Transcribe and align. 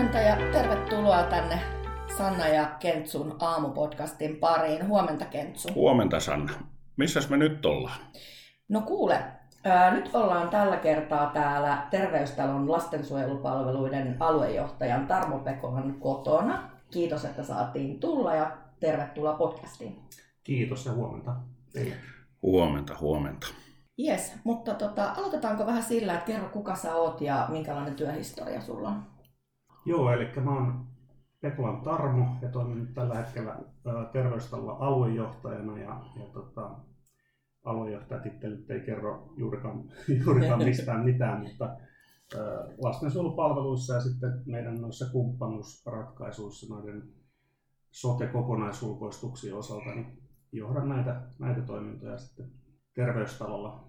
Huomenta 0.00 0.18
ja 0.18 0.36
tervetuloa 0.52 1.22
tänne 1.22 1.60
Sanna 2.18 2.48
ja 2.48 2.66
Kentsun 2.78 3.36
aamupodcastin 3.40 4.36
pariin. 4.36 4.88
Huomenta 4.88 5.24
Kentsu. 5.24 5.68
Huomenta 5.74 6.20
Sanna. 6.20 6.52
Missäs 6.96 7.30
me 7.30 7.36
nyt 7.36 7.66
ollaan? 7.66 8.00
No 8.68 8.80
kuule, 8.80 9.22
ää, 9.64 9.94
nyt 9.94 10.14
ollaan 10.14 10.48
tällä 10.48 10.76
kertaa 10.76 11.30
täällä 11.34 11.86
Terveystalon 11.90 12.72
lastensuojelupalveluiden 12.72 14.16
aluejohtajan 14.20 15.06
Tarmo 15.06 15.38
Pekolan 15.38 15.94
kotona. 15.94 16.70
Kiitos, 16.90 17.24
että 17.24 17.42
saatiin 17.42 18.00
tulla 18.00 18.34
ja 18.34 18.56
tervetuloa 18.80 19.34
podcastiin. 19.34 20.00
Kiitos 20.44 20.86
ja 20.86 20.92
huomenta 20.92 21.34
teille. 21.72 21.94
Huomenta, 22.42 22.96
huomenta. 23.00 23.46
Yes, 24.04 24.32
mutta 24.44 24.74
tota, 24.74 25.14
aloitetaanko 25.16 25.66
vähän 25.66 25.82
sillä, 25.82 26.14
että 26.14 26.26
kerro 26.26 26.48
kuka 26.48 26.76
sä 26.76 26.94
oot 26.94 27.20
ja 27.20 27.46
minkälainen 27.48 27.94
työhistoria 27.94 28.60
sulla 28.60 28.88
on? 28.88 29.19
Joo, 29.86 30.12
eli 30.12 30.28
mä 30.40 30.50
oon 30.50 30.86
Pekolan 31.40 31.80
Tarmo 31.80 32.36
ja 32.42 32.48
toimin 32.48 32.78
nyt 32.78 32.94
tällä 32.94 33.14
hetkellä 33.14 33.58
terveystalolla 34.12 34.76
aluejohtajana 34.80 35.78
ja, 35.78 36.00
ja 36.16 36.26
tota, 36.32 36.70
aluejohtajatittelit 37.64 38.70
ei 38.70 38.80
kerro 38.80 39.32
juurikaan, 39.36 39.84
juurikaan 40.24 40.64
mistään 40.64 41.04
mitään, 41.04 41.42
mutta 41.42 41.76
lastensuojelupalveluissa 42.78 43.94
ja 43.94 44.00
sitten 44.00 44.42
meidän 44.46 44.80
noissa 44.80 45.12
kumppanuusratkaisuissa 45.12 46.74
noiden 46.74 47.02
sote-kokonaisulkoistuksien 47.90 49.54
osalta 49.54 49.94
niin 49.94 50.22
johdan 50.52 50.88
näitä, 50.88 51.22
näitä 51.38 51.60
toimintoja 51.60 52.18
sitten 52.18 52.50
terveystalolla. 52.94 53.84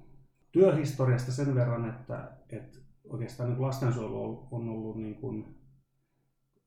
Työhistoriasta 0.51 1.31
sen 1.31 1.55
verran, 1.55 1.89
että, 1.89 2.31
että 2.49 2.79
oikeastaan 3.09 3.49
niin 3.49 3.61
lastensuojelu 3.61 4.47
on 4.51 4.69
ollut 4.69 4.97
niin 4.97 5.15
kuin 5.15 5.60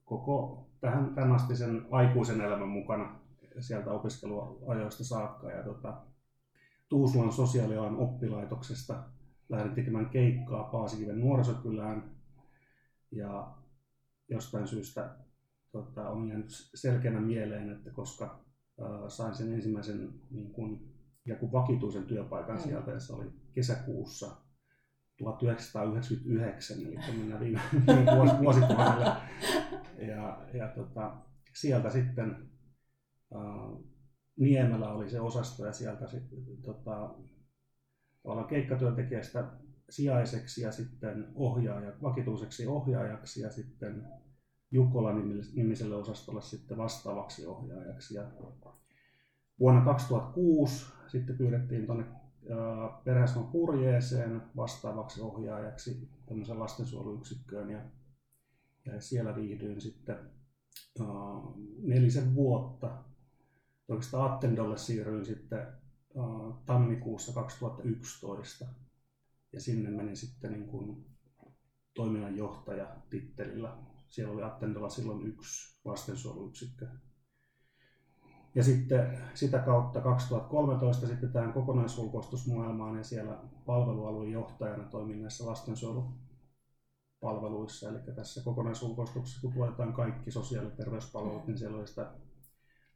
koko 0.05 0.67
tähän, 0.81 1.15
tämän 1.15 1.33
asti 1.33 1.57
sen 1.57 1.87
aikuisen 1.91 2.41
elämän 2.41 2.69
mukana 2.69 3.21
sieltä 3.61 3.91
opiskeluajoista 3.91 5.05
saakka. 5.05 5.51
Ja 5.51 5.63
tota, 5.63 6.03
Tuusulan 6.89 7.33
sosiaalialan 7.33 7.97
oppilaitoksesta 7.97 9.03
lähdin 9.49 9.75
tekemään 9.75 10.11
keikkaa 10.11 10.65
Paasikiven 10.65 11.21
nuorisokylään. 11.21 12.11
Ja 13.11 13.55
jostain 14.29 14.67
syystä 14.67 15.15
tota, 15.73 16.09
on 16.09 16.29
jäänyt 16.29 16.51
selkeänä 16.75 17.21
mieleen, 17.21 17.73
että 17.73 17.91
koska 17.91 18.45
äh, 18.83 18.89
sain 19.09 19.35
sen 19.35 19.53
ensimmäisen 19.53 20.13
niin 20.31 20.53
kun, 20.53 20.95
ja 21.27 21.37
kun 21.37 21.53
vakituisen 21.53 22.05
työpaikan 22.05 22.57
mm. 22.57 22.63
sieltä, 22.63 22.91
ja 22.91 23.01
se 23.01 23.13
oli 23.13 23.33
kesäkuussa 23.53 24.37
1999, 25.19 26.79
eli 26.81 26.97
mennään 27.19 27.41
viime, 27.41 27.61
viime 27.87 28.17
vuos, 28.17 28.31
vuosituhannelle. 28.39 29.13
Ja, 29.99 30.47
ja 30.55 30.69
tota, 30.69 31.17
sieltä 31.55 31.91
sitten 31.91 32.51
äh, 33.35 33.85
Niemelä 34.37 34.93
oli 34.93 35.11
se 35.11 35.21
osasto 35.21 35.67
ja 35.67 35.73
sieltä 35.73 36.07
sitten 36.07 36.39
tota, 36.63 37.15
keikkatyöntekijästä 38.49 39.45
sijaiseksi 39.91 40.63
ja 40.63 40.73
sitten 40.73 41.27
ohjaaja, 41.35 41.93
vakituiseksi 42.03 42.67
ohjaajaksi 42.67 43.41
ja 43.41 43.51
sitten 43.51 44.07
Jukkola 44.71 45.13
nimiselle 45.55 45.95
osastolle 45.95 46.43
sitten 46.43 46.77
vastaavaksi 46.77 47.47
ohjaajaksi. 47.47 48.15
Ja 48.15 48.23
vuonna 49.61 49.85
2006 49.85 50.87
sitten 51.07 51.39
pyydettiin 51.39 51.87
tuonne 51.87 52.05
Perhäsmän 53.05 53.47
purjeeseen 53.47 54.43
vastaavaksi 54.57 55.21
ohjaajaksi 55.21 56.09
tämmöisen 56.27 56.59
lastensuojeluyksikköön 56.59 57.71
ja, 57.71 57.81
ja 58.87 59.01
siellä 59.01 59.37
viihdyin 59.37 59.81
sitten 59.81 60.17
uh, 61.01 61.55
nelisen 61.83 62.35
vuotta. 62.35 63.05
Oikeastaan 63.89 64.33
Attendolle 64.33 64.79
siirryin 64.79 65.25
sitten 65.25 65.67
uh, 66.15 66.65
tammikuussa 66.67 67.33
2011 67.33 68.65
ja 69.53 69.61
sinne 69.61 69.91
menin 69.91 70.17
sitten 70.17 70.53
niin 70.53 70.67
kuin 70.67 71.07
toiminnanjohtaja 71.95 72.97
tittelillä. 73.11 73.77
Siellä 74.09 74.33
oli 74.33 74.43
Attendolla 74.43 74.89
silloin 74.89 75.27
yksi 75.27 75.81
lastensuojeluyksikkö 75.85 76.89
ja 78.55 78.65
sitten 78.65 79.19
sitä 79.35 79.59
kautta 79.59 80.01
2013 80.01 81.07
sitten 81.07 81.33
tähän 81.33 81.53
kokonaisulkoistusmaailmaan 81.53 82.97
ja 82.97 83.05
siellä 83.05 83.39
palvelualueen 83.67 84.33
johtajana 84.33 84.85
toimin 84.85 85.21
näissä 85.21 85.47
lastensuojelupalveluissa. 87.25 87.89
Eli 87.89 87.99
tässä 88.15 88.45
kokonaisulkoistuksessa, 88.45 89.41
kun 89.41 89.53
tuotetaan 89.53 89.93
kaikki 89.93 90.31
sosiaali- 90.31 90.69
ja 90.69 90.77
terveyspalvelut, 90.77 91.47
niin 91.47 91.59
siellä 91.59 91.79
oli 91.79 91.87
sitä 91.87 92.13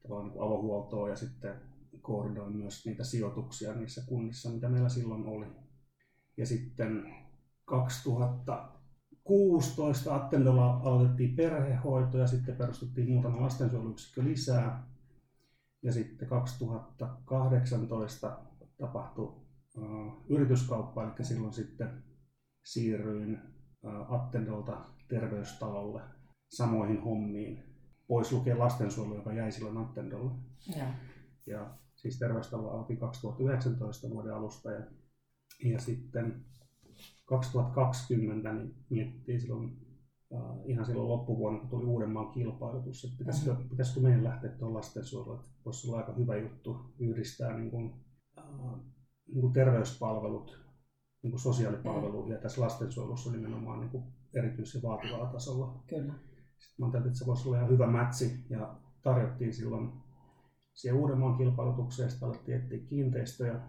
niin 0.09 0.41
avohuoltoa 0.41 1.09
ja 1.09 1.17
sitten 1.17 1.55
koordinoin 2.03 2.57
myös 2.57 2.87
niitä 2.87 3.05
sijoituksia 3.05 3.75
niissä 3.75 4.03
kunnissa, 4.07 4.51
mitä 4.51 4.69
meillä 4.69 4.89
silloin 4.89 5.27
oli. 5.27 5.47
Ja 6.37 6.47
sitten 6.47 7.15
2016 7.65 10.15
Attendolla 10.15 10.81
aloitettiin 10.85 11.37
perhehoito 11.37 12.19
ja 12.19 12.27
sitten 12.27 12.57
perustettiin 12.57 13.11
muutama 13.11 13.41
lastensuojeluyksikkö 13.41 14.25
lisää. 14.25 14.89
Ja 15.83 15.93
sitten 15.93 16.29
2018 16.29 18.39
tapahtui 18.79 19.27
uh, 19.27 19.43
yrityskauppa, 20.29 21.05
eli 21.05 21.25
silloin 21.25 21.53
sitten 21.53 22.05
siirryin 22.65 23.58
Attendolta 24.09 24.85
terveystalolle 25.09 26.03
samoihin 26.49 27.03
hommiin. 27.03 27.63
Pois 28.09 28.33
lukee 28.33 28.55
lastensuojelu, 28.55 29.15
joka 29.15 29.33
jäi 29.33 29.53
silloin 29.53 29.77
Attendolle. 29.77 30.31
Ja. 30.77 30.87
ja 31.47 31.71
siis 31.95 32.19
terveystalo 32.19 32.71
alki 32.71 32.97
2019 32.97 34.11
vuoden 34.11 34.35
alusta 34.35 34.73
ja, 34.73 34.87
ja 35.65 35.81
sitten 35.81 36.45
2020 37.25 38.53
niin 38.53 38.75
mietittiin 38.91 39.41
silloin 39.41 39.87
uh, 40.31 40.71
ihan 40.71 40.87
silloin 40.87 41.09
loppuvuonna, 41.09 41.61
kun 41.61 41.69
tuli 41.69 41.85
Uudenmaan 41.85 42.33
kilpailutus, 42.33 43.05
että 43.05 43.19
pitäisikö, 43.19 43.53
mm-hmm. 43.53 43.69
pitäisikö 43.69 44.01
meidän 44.01 44.25
lähteä 44.25 44.51
tuon 44.51 44.75
lastensuojeluun, 44.75 45.39
että 45.39 45.51
voisi 45.65 45.89
olla 45.89 45.99
aika 45.99 46.13
hyvä 46.13 46.37
juttu 46.37 46.95
yhdistää 46.99 47.59
niin 47.59 47.71
kuin, 47.71 47.95
uh, 48.39 48.79
niin 49.27 49.41
kuin 49.41 49.53
terveyspalvelut 49.53 50.68
niin 51.23 51.31
kuin 51.31 51.41
sosiaalipalveluihin 51.41 52.33
ja 52.33 52.41
tässä 52.41 52.61
lastensuojelussa 52.61 53.33
nimenomaan 53.33 53.81
niin 53.81 53.91
kuin 53.91 54.05
erityisen 54.35 54.83
vaativalla 54.83 55.27
tasolla. 55.27 55.83
Kyllä. 55.87 56.15
Sitten 56.59 56.75
mä 56.79 56.87
ajattelin, 56.87 57.07
että 57.07 57.19
se 57.19 57.27
voisi 57.27 57.49
olla 57.49 57.57
ihan 57.57 57.71
hyvä 57.71 57.87
mätsi 57.87 58.45
ja 58.51 58.75
tarjottiin 59.03 59.55
silloin 59.55 59.93
siihen 60.75 60.99
Uudenmaan 60.99 61.39
kilpailutukseen, 61.39 62.11
sitten 62.11 62.29
alettiin 62.29 62.59
etsiä 62.59 62.79
kiinteistöjä 62.79 63.61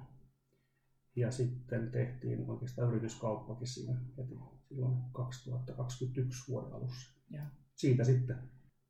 ja 1.15 1.31
sitten 1.31 1.91
tehtiin 1.91 2.49
oikeastaan 2.49 2.89
yrityskauppakin 2.89 3.67
siinä 3.67 4.01
heti 4.17 4.39
silloin 4.69 4.97
2021 5.13 6.51
vuoden 6.51 6.73
alussa. 6.73 7.19
Ja. 7.29 7.41
Siitä 7.75 8.03
sitten 8.03 8.37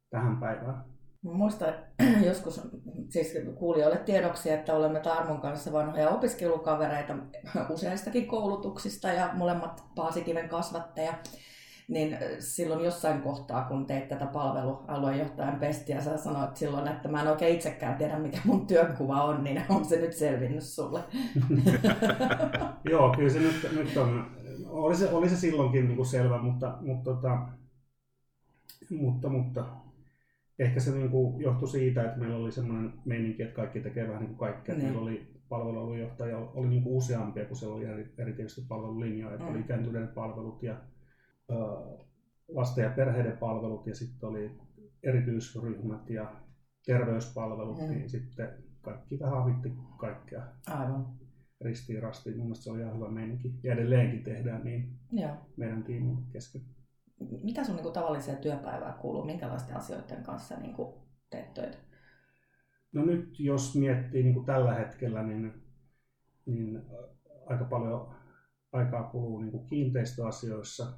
tähän 0.10 0.38
päivään. 0.38 0.99
Muistan 1.24 1.74
joskus 2.28 2.62
siis 3.10 3.34
kuulijoille 3.56 3.98
tiedoksi, 3.98 4.50
että 4.50 4.76
olemme 4.76 5.00
Tarmon 5.00 5.42
kanssa 5.42 5.72
vanhoja 5.72 6.10
opiskelukavereita 6.10 7.16
useistakin 7.74 8.28
koulutuksista 8.28 9.08
ja 9.08 9.30
molemmat 9.34 9.84
Paasikiven 9.96 10.50
kasvatteja. 10.50 11.14
Niin 11.88 12.18
silloin 12.40 12.86
jossain 12.86 13.22
kohtaa, 13.22 13.66
kun 13.66 13.86
teit 13.86 14.08
tätä 14.08 14.26
palvelualuejohtajan 14.26 15.60
pestiä, 15.60 16.02
sä 16.02 16.18
sanoit 16.18 16.56
silloin, 16.56 16.88
että 16.88 17.08
mä 17.08 17.22
en 17.22 17.28
oikein 17.28 17.56
itsekään 17.56 17.98
tiedä, 17.98 18.20
mikä 18.20 18.40
mun 18.44 18.68
työnkuva 18.68 19.24
on, 19.24 19.44
niin 19.44 19.64
on 19.70 19.86
se 19.86 20.00
nyt 20.00 20.14
selvinnyt 20.14 20.64
sulle. 20.64 21.04
Joo, 22.92 23.14
kyllä 23.16 23.30
se 23.30 23.40
nyt, 23.40 23.70
nyt 23.76 23.98
on 23.98 24.26
oli 24.70 24.96
se, 24.96 25.10
oli 25.10 25.30
se 25.30 25.36
silloinkin 25.36 25.86
niin 25.88 25.96
kuin 25.96 26.06
selvä, 26.06 26.38
mutta, 26.38 26.78
mutta, 26.82 27.14
tota, 27.14 27.38
mutta, 28.90 29.30
mutta 29.30 29.66
ehkä 30.60 30.80
se 30.80 30.92
niin 30.92 31.10
kuin 31.10 31.42
johtui 31.42 31.68
siitä, 31.68 32.04
että 32.06 32.20
meillä 32.20 32.36
oli 32.36 32.52
semmoinen 32.52 32.94
meininki, 33.06 33.44
että 33.44 33.56
kaikki 33.56 33.80
tekee 33.80 34.08
vähän 34.08 34.20
niin 34.20 34.36
kuin 34.36 34.40
kaikkea. 34.40 34.76
Ne. 34.76 34.84
Meillä 34.84 35.02
oli 35.02 35.34
palvelualuejohtaja, 35.50 36.38
oli 36.38 36.68
niin 36.68 36.84
kuin 36.84 36.96
useampia, 36.96 37.46
kun 37.46 37.58
siellä 37.58 37.76
oli 37.76 37.86
eri, 37.86 38.14
erityisesti 38.18 38.62
palvelulinjoja, 38.68 39.34
että 39.34 39.46
mm. 39.46 39.52
oli 39.52 39.60
ikääntyneiden 39.60 40.14
palvelut 40.14 40.64
ja 40.64 40.82
ö, 41.52 41.56
lasten 42.48 42.84
ja 42.84 42.90
perheiden 42.90 43.38
palvelut 43.38 43.88
ja 43.88 43.96
sitten 43.96 44.30
oli 44.30 44.52
erityisryhmät 45.04 46.10
ja 46.10 46.36
terveyspalvelut, 46.86 47.82
mm. 47.82 47.90
niin 47.90 48.10
sitten 48.10 48.50
kaikki 48.82 49.20
vähän 49.20 49.38
avitti 49.42 49.74
kaikkea. 49.98 50.42
Aivan 50.68 51.06
ristiin 51.62 52.04
rastiin. 52.04 52.38
Mun 52.38 52.56
se 52.56 52.72
oli 52.72 52.80
ihan 52.80 52.96
hyvä 52.96 53.10
meininki. 53.10 53.54
Ja 53.64 53.74
edelleenkin 53.74 54.24
tehdään 54.24 54.64
niin 54.64 54.90
Joo. 55.12 55.32
meidän 55.58 55.84
tiimin 55.84 56.18
kesken. 56.32 56.62
Mitä 57.44 57.64
sun 57.64 57.76
niin 57.76 57.94
tavalliseen 57.94 58.38
työpäivään 58.38 58.94
kuuluu? 58.94 59.26
Minkälaisten 59.26 59.76
asioiden 59.78 60.24
kanssa 60.24 60.56
niin 60.56 60.74
kuin, 60.74 60.94
teet 61.30 61.54
töitä? 61.54 61.78
No 62.94 63.06
nyt 63.06 63.40
jos 63.40 63.76
miettii 63.76 64.24
niin 64.24 64.34
kuin 64.34 64.46
tällä 64.46 64.74
hetkellä, 64.74 65.24
niin, 65.24 65.54
niin 66.46 66.82
aika 67.46 67.66
paljon 67.66 68.16
aikaa 68.72 69.04
kuluu 69.04 69.40
niin 69.40 69.52
kuin 69.52 69.66
kiinteistöasioissa. 69.66 70.94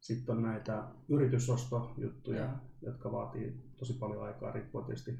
Sitten 0.00 0.36
on 0.36 0.42
näitä 0.42 0.84
yritysostojuttuja, 1.08 2.40
Joo. 2.44 2.50
jotka 2.82 3.12
vaatii 3.12 3.72
tosi 3.76 3.92
paljon 3.92 4.22
aikaa 4.22 4.52
riippuen 4.52 4.84
tietysti 4.84 5.18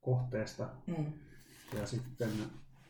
kohteesta. 0.00 0.68
Mm. 0.86 1.12
Ja 1.78 1.86
sitten 1.86 2.28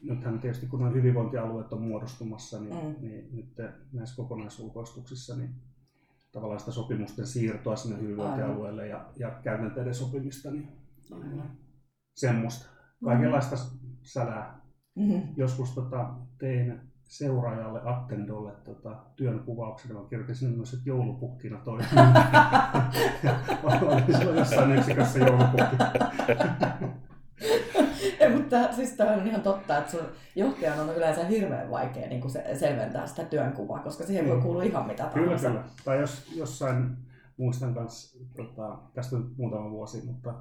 nythän 0.02 0.38
tietysti 0.40 0.66
kun 0.66 0.80
nuo 0.80 0.92
hyvinvointialueet 0.92 1.72
on 1.72 1.82
muodostumassa, 1.82 2.60
niin, 2.60 2.74
Mm. 2.84 2.94
niin 3.00 3.36
nyt 3.36 3.54
näissä 3.92 4.16
kokonaisulkoistuksissa 4.16 5.36
niin 5.36 5.54
tavallaan 6.32 6.60
sitä 6.60 6.72
sopimusten 6.72 7.26
siirtoa 7.26 7.76
sinne 7.76 8.00
hyvinvointialueelle 8.00 8.86
ja, 8.86 9.04
ja 9.16 9.30
käytänteiden 9.30 9.94
sopimista, 9.94 10.50
niin 10.50 10.68
Aivan. 11.12 11.50
semmoista. 12.14 12.70
Kaikenlaista 13.04 13.56
sälää. 14.02 14.60
Mm. 14.96 15.22
Joskus 15.36 15.74
tota, 15.74 16.14
tein 16.38 16.80
seuraajalle 17.04 17.80
Attendolle 17.84 18.52
tota, 18.64 19.04
työn 19.16 19.40
kuvauksen, 19.40 19.92
mä 19.96 20.00
kirjoitin 20.08 20.34
sinne 20.34 20.56
myös, 20.56 20.74
että 20.74 20.88
joulupukkina 20.88 21.58
toimii. 21.58 21.88
Olin 23.92 24.18
silloin 24.18 24.38
jossain 24.38 24.72
yksikössä 24.72 25.18
joulupukki. 25.18 25.76
Ei, 28.22 28.36
mutta 28.36 28.72
siis 28.72 28.92
tämä 28.92 29.12
on 29.12 29.26
ihan 29.26 29.42
totta, 29.42 29.78
että 29.78 29.90
sun 29.90 30.00
johtajan 30.36 30.80
on 30.80 30.96
yleensä 30.96 31.24
hirveän 31.24 31.70
vaikea 31.70 32.08
niin 32.08 32.20
kuin 32.20 32.30
se, 32.30 32.44
selventää 32.54 33.06
sitä 33.06 33.24
työnkuvaa, 33.24 33.78
koska 33.78 34.04
siihen 34.04 34.28
voi 34.28 34.36
Mm. 34.36 34.42
kuulua 34.42 34.62
ihan 34.62 34.86
mitä 34.86 35.10
Kyllä, 35.14 35.24
tahansa. 35.26 35.48
kyllä. 35.48 35.62
Tai 35.84 36.00
jos 36.00 36.32
jossain, 36.36 36.96
muistan 37.36 37.74
kanssa, 37.74 38.18
tota, 38.36 38.78
tästä 38.94 39.16
on 39.16 39.30
muutama 39.36 39.70
vuosi, 39.70 40.02
mutta 40.06 40.34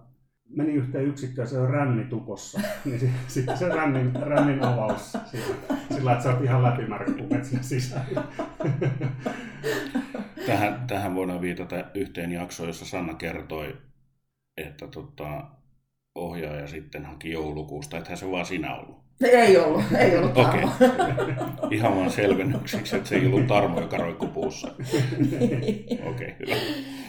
meni 0.50 0.74
yhteen 0.74 1.06
yksikköön, 1.08 1.48
se 1.48 1.60
on 1.60 1.70
ränni 1.70 2.04
tukossa. 2.06 2.62
niin 2.86 3.00
si- 3.00 3.12
sitten 3.28 3.58
se 3.58 3.70
rännin, 3.70 4.16
rännin 4.16 4.64
avaus 4.64 5.12
sillä, 5.32 5.56
sillä, 5.96 6.12
että 6.12 6.24
sä 6.24 6.30
oot 6.34 6.44
ihan 6.44 6.64
läpimärkä, 6.64 7.12
kun 7.12 7.28
menet 7.30 7.46
sinne 7.46 7.64
sisään. 7.64 8.06
Tähän, 10.48 10.88
tähän 10.88 11.16
voidaan 11.16 11.42
viitata 11.42 11.76
yhteen 11.94 12.32
jaksoon, 12.32 12.70
jossa 12.70 12.86
Sanna 12.86 13.14
kertoi, 13.14 13.78
että 14.58 14.88
tota, 14.88 15.44
ohjaaja 16.16 16.68
sitten 16.68 17.06
haki 17.06 17.32
joulukuusta, 17.32 17.98
ethän 17.98 18.18
se 18.18 18.32
vaan 18.32 18.46
sinä 18.46 18.76
ollut. 18.76 19.02
Ei 19.24 19.58
ollut, 19.58 19.84
ei 19.98 20.18
ollut 20.18 20.38
Okei. 20.38 20.46
Tarmo. 20.46 20.72
Ihan 21.72 21.96
vaan 21.96 22.12
selvennykseksi, 22.12 22.96
että 22.96 23.10
se 23.10 23.16
ei 23.16 23.28
ollut 23.28 23.48
Tarmo, 23.48 23.82
joka 23.82 23.98
roikkui 23.98 24.28
puussa. 24.30 24.68
Okei, 25.48 26.00
okay, 26.10 26.28
hyvä. 26.40 26.56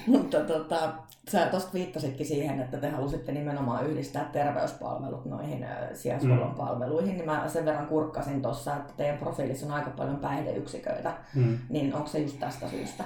Mutta 0.06 0.40
tota, 0.40 0.92
sä 1.30 1.46
tuosta 1.46 1.72
viittasitkin 1.72 2.26
siihen, 2.26 2.60
että 2.60 2.76
te 2.78 2.90
halusitte 2.90 3.32
nimenomaan 3.32 3.86
yhdistää 3.86 4.24
terveyspalvelut 4.32 5.24
noihin 5.24 5.66
sijaishuollon 5.94 6.48
Mm. 6.50 6.54
palveluihin, 6.54 7.16
niin 7.16 7.26
mä 7.26 7.48
sen 7.48 7.64
verran 7.64 7.86
kurkkasin 7.86 8.42
tuossa, 8.42 8.76
että 8.76 8.92
teidän 8.96 9.18
profiilissa 9.18 9.66
on 9.66 9.72
aika 9.72 9.90
paljon 9.90 10.16
päihdeyksiköitä, 10.16 11.12
Hmm. 11.34 11.58
niin 11.68 11.94
onko 11.94 12.08
se 12.08 12.18
just 12.18 12.40
tästä 12.40 12.68
syystä? 12.68 13.04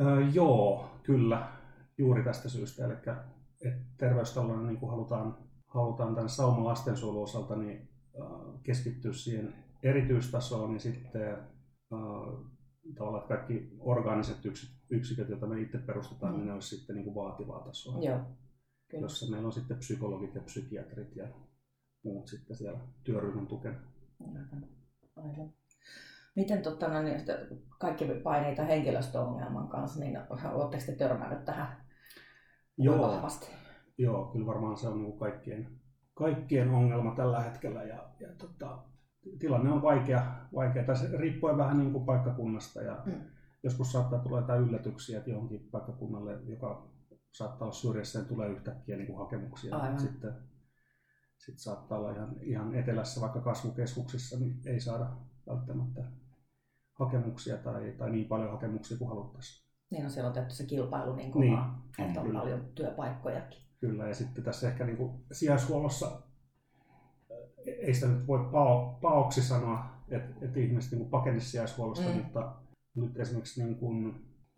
Öö, 0.00 0.20
joo, 0.32 0.90
kyllä. 1.02 1.42
Juuri 1.98 2.22
tästä 2.24 2.48
syystä. 2.48 2.84
Eli 2.84 2.94
että 3.64 3.80
terveystalouden 3.98 4.66
niin 4.66 4.88
halutaan, 4.88 5.36
halutaan 5.68 6.14
tämän 6.14 6.28
sauman 6.28 6.64
lastensuojelun 6.64 7.22
osalta 7.22 7.56
niin, 7.56 7.88
keskittyä 8.62 9.12
siihen 9.12 9.54
erityistasoon, 9.82 10.70
niin 10.70 10.80
sitten 10.80 11.36
tavallaan 12.98 13.22
että 13.22 13.36
kaikki 13.36 13.76
orgaaniset 13.80 14.44
yks- 14.44 14.76
yksiköt, 14.90 15.28
joita 15.28 15.46
me 15.46 15.60
itse 15.60 15.78
perustetaan, 15.78 16.32
Mm. 16.32 16.38
niin 16.38 16.46
ne 16.46 16.52
olisi 16.52 16.76
sitten 16.76 16.96
niin 16.96 17.04
kuin 17.04 17.14
vaativaa 17.14 17.60
tasoa. 17.60 18.02
Joo. 18.02 18.20
Kyllä. 18.88 19.04
Jossa 19.04 19.30
meillä 19.30 19.46
on 19.46 19.52
sitten 19.52 19.76
psykologit 19.78 20.34
ja 20.34 20.40
psykiatrit 20.40 21.16
ja 21.16 21.28
muut 22.04 22.28
sitten 22.28 22.56
siellä 22.56 22.80
työryhmän 23.04 23.46
tukena. 23.46 23.78
Aivan. 24.20 24.68
Aivan. 25.16 25.52
Miten 26.36 26.62
totta, 26.62 26.88
no, 26.88 27.02
niin, 27.02 27.20
kaikki 27.78 28.04
paineita 28.22 28.64
henkilöstöongelman 28.64 29.68
kanssa, 29.68 30.00
niin 30.00 30.18
oletteko 30.52 30.82
te 30.86 30.92
törmännyt 30.92 31.44
tähän 31.44 31.81
Joo. 32.84 32.98
vahvasti? 32.98 33.50
Joo, 33.98 34.24
kyllä 34.24 34.46
varmaan 34.46 34.76
se 34.76 34.88
on 34.88 35.02
niin 35.02 35.18
kaikkien, 35.18 35.80
kaikkien 36.14 36.70
ongelma 36.70 37.14
tällä 37.14 37.40
hetkellä 37.40 37.82
ja, 37.82 38.04
ja 38.20 38.28
tota, 38.38 38.78
tilanne 39.38 39.72
on 39.72 39.82
vaikea, 39.82 40.24
vaikea. 40.54 40.94
Se 40.94 41.16
riippuen 41.16 41.56
vähän 41.56 41.78
niin 41.78 41.92
kuin 41.92 42.06
paikkakunnasta 42.06 42.82
ja 42.82 43.02
Mm. 43.06 43.12
joskus 43.62 43.92
saattaa 43.92 44.18
tulla 44.18 44.40
jotain 44.40 44.62
yllätyksiä, 44.62 45.18
että 45.18 45.30
johonkin 45.30 45.68
paikkakunnalle, 45.70 46.38
joka 46.46 46.88
saattaa 47.32 47.66
olla 47.66 47.74
syrjässä, 47.74 48.18
niin 48.18 48.28
tulee 48.28 48.48
yhtäkkiä 48.48 48.96
niin 48.96 49.06
kuin 49.06 49.18
hakemuksia. 49.18 49.76
Aivan. 49.76 50.00
Sitten, 50.00 50.32
sitten 51.38 51.58
saattaa 51.62 51.98
olla 51.98 52.10
ihan, 52.10 52.36
ihan 52.42 52.74
etelässä, 52.74 53.20
vaikka 53.20 53.40
kasvukeskuksissa, 53.40 54.38
niin 54.38 54.60
ei 54.66 54.80
saada 54.80 55.06
välttämättä 55.46 56.04
hakemuksia 56.92 57.56
tai, 57.56 57.94
tai 57.98 58.10
niin 58.10 58.28
paljon 58.28 58.50
hakemuksia 58.50 58.98
kuin 58.98 59.08
haluttaisiin. 59.08 59.71
Niin 59.92 60.04
on 60.04 60.10
siellä 60.10 60.28
on 60.28 60.34
tehty 60.34 60.54
se 60.54 60.64
kilpailu 60.66 61.16
niin 61.16 61.32
Niin. 61.34 61.52
kovaa, 61.52 61.82
että 61.98 62.20
on 62.20 62.26
Kyllä. 62.26 62.40
paljon 62.40 62.64
työpaikkojakin. 62.74 63.62
Kyllä, 63.80 64.08
ja 64.08 64.14
sitten 64.14 64.44
tässä 64.44 64.68
ehkä 64.68 64.84
niin 64.84 64.96
kuin 64.96 65.24
sijaishuollossa, 65.32 66.22
ei 67.66 67.94
sitä 67.94 68.06
nyt 68.06 68.26
voi 68.26 68.48
pao, 68.52 68.98
paoksi 69.02 69.42
sanoa, 69.42 69.84
että, 70.08 70.44
että 70.46 70.60
ihmiset 70.60 70.92
niin 70.92 71.10
pakenisi 71.10 71.50
sijaishuollosta, 71.50 72.08
Mm. 72.08 72.16
mutta 72.16 72.54
nyt 72.94 73.16
esimerkiksi 73.16 73.64
niin 73.64 73.76
kuin, 73.76 74.06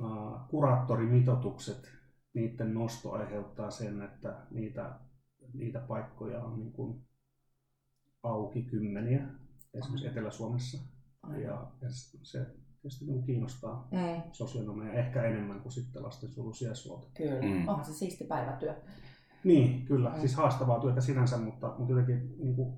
uh, 0.00 0.48
kuraattorimitoitukset, 0.48 1.88
niiden 2.34 2.74
nosto 2.74 3.12
aiheuttaa 3.12 3.70
sen, 3.70 4.02
että 4.02 4.36
niitä, 4.50 4.94
niitä 5.54 5.80
paikkoja 5.80 6.42
on 6.44 6.58
niin 6.58 6.72
kuin 6.72 7.02
auki 8.22 8.62
kymmeniä, 8.62 9.26
esimerkiksi. 9.74 10.06
Etelä-Suomessa. 10.06 10.78
Aivan. 11.22 11.42
Ja 11.42 11.66
se 12.22 12.46
tietysti 12.84 13.04
niin 13.04 13.14
kuin 13.14 13.26
kiinnostaa 13.26 13.88
Mm, 13.92 14.22
sosionomeja 14.32 14.92
ehkä 14.92 15.22
enemmän 15.22 15.60
kuin 15.60 15.72
sitten 15.72 16.02
lastensuojelun 16.02 16.54
sijaishuolto. 16.54 17.10
kyllä, 17.16 17.40
Mm. 17.42 17.48
mm. 17.48 17.68
onhan 17.68 17.84
se 17.84 17.92
siisti 17.92 18.24
päivätyö. 18.24 18.74
Niin, 19.44 19.84
kyllä. 19.86 20.08
Mm. 20.08 20.14
Mm. 20.14 20.20
Siis 20.20 20.34
haastavaa 20.34 20.80
työtä 20.80 21.00
sinänsä, 21.00 21.36
mutta, 21.38 21.74
mutta 21.78 21.92
jotenkin 21.92 22.34
niin 22.38 22.56
kuin, 22.56 22.76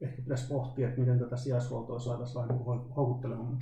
ehkä 0.00 0.22
pitäisi 0.22 0.48
pohtia, 0.48 0.88
että 0.88 1.00
miten 1.00 1.18
tätä 1.18 1.36
sijaishuoltoa 1.36 1.98
saataisiin 1.98 2.34
vähän 2.42 2.48
niin 2.48 2.94
houkuttelemaan. 2.96 3.58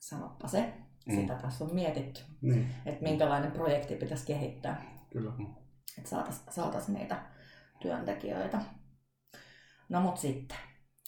Sanoppa 0.00 0.48
se, 0.48 0.72
Mm. 1.06 1.14
sitä 1.14 1.34
tässä 1.34 1.64
on 1.64 1.74
mietitty, 1.74 2.20
Niin, 2.42 2.66
että 2.86 3.02
minkälainen 3.02 3.52
projekti 3.52 3.94
pitäisi 3.96 4.26
kehittää, 4.26 4.82
kyllä. 5.12 5.32
että 5.98 6.10
saataisiin 6.10 6.52
saatais 6.52 6.88
niitä 6.88 7.22
työntekijöitä. 7.82 8.60
No 9.88 10.00
mut 10.00 10.16
sitten, 10.16 10.56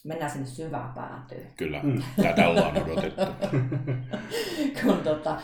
mennään 0.05 0.31
sinne 0.31 0.47
syvään 0.47 0.93
päätyyn. 0.95 1.53
Kyllä, 1.57 1.81
Mm. 1.83 2.03
tätä 2.23 2.49
ollaan 2.49 2.83
odotettu. 2.83 3.23
kun 4.83 4.99
tota, 5.05 5.41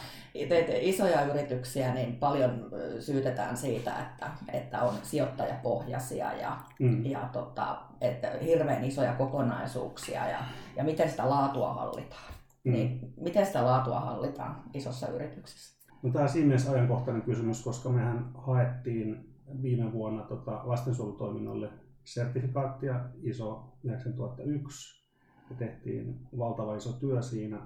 teette 0.49 0.79
isoja 0.81 1.23
yrityksiä, 1.23 1.95
niin 1.95 2.17
paljon 2.17 2.71
syytetään 3.01 3.57
siitä, 3.57 3.93
että, 4.01 4.31
että 4.53 4.83
on 4.83 4.95
sijoittajapohjaisia 5.03 6.33
ja, 6.33 6.57
mm. 6.79 7.07
ja 7.07 7.29
tota, 7.33 7.83
että 8.01 8.31
hirveän 8.45 8.85
isoja 8.85 9.13
kokonaisuuksia 9.13 10.29
ja, 10.29 10.39
ja 10.77 10.85
miten 10.85 11.11
sitä 11.11 11.31
laatua 11.31 11.75
hallitaan. 11.75 12.33
Mm. 12.65 12.73
Niin, 12.73 13.13
miten 13.21 13.47
sitä 13.47 13.65
laatua 13.65 14.01
hallitaan 14.01 14.63
isossa 14.75 15.09
yrityksessä? 15.09 15.77
No, 16.03 16.13
tämä 16.13 16.23
on 16.23 16.29
siinä 16.29 16.47
mielessä 16.47 16.71
ajankohtainen 16.73 17.23
kysymys, 17.23 17.63
koska 17.63 17.89
mehän 17.89 18.31
haettiin 18.35 19.35
viime 19.63 19.93
vuonna 19.93 20.23
tota 20.23 20.61
lastensuojelutoiminnolle 20.65 21.69
sertifikaattia 22.07 23.01
ISO 23.23 23.79
9001 23.85 25.07
ja 25.51 25.57
tehtiin 25.57 26.21
valtava 26.39 26.77
iso 26.77 26.93
työ 26.93 27.23
siinä. 27.23 27.61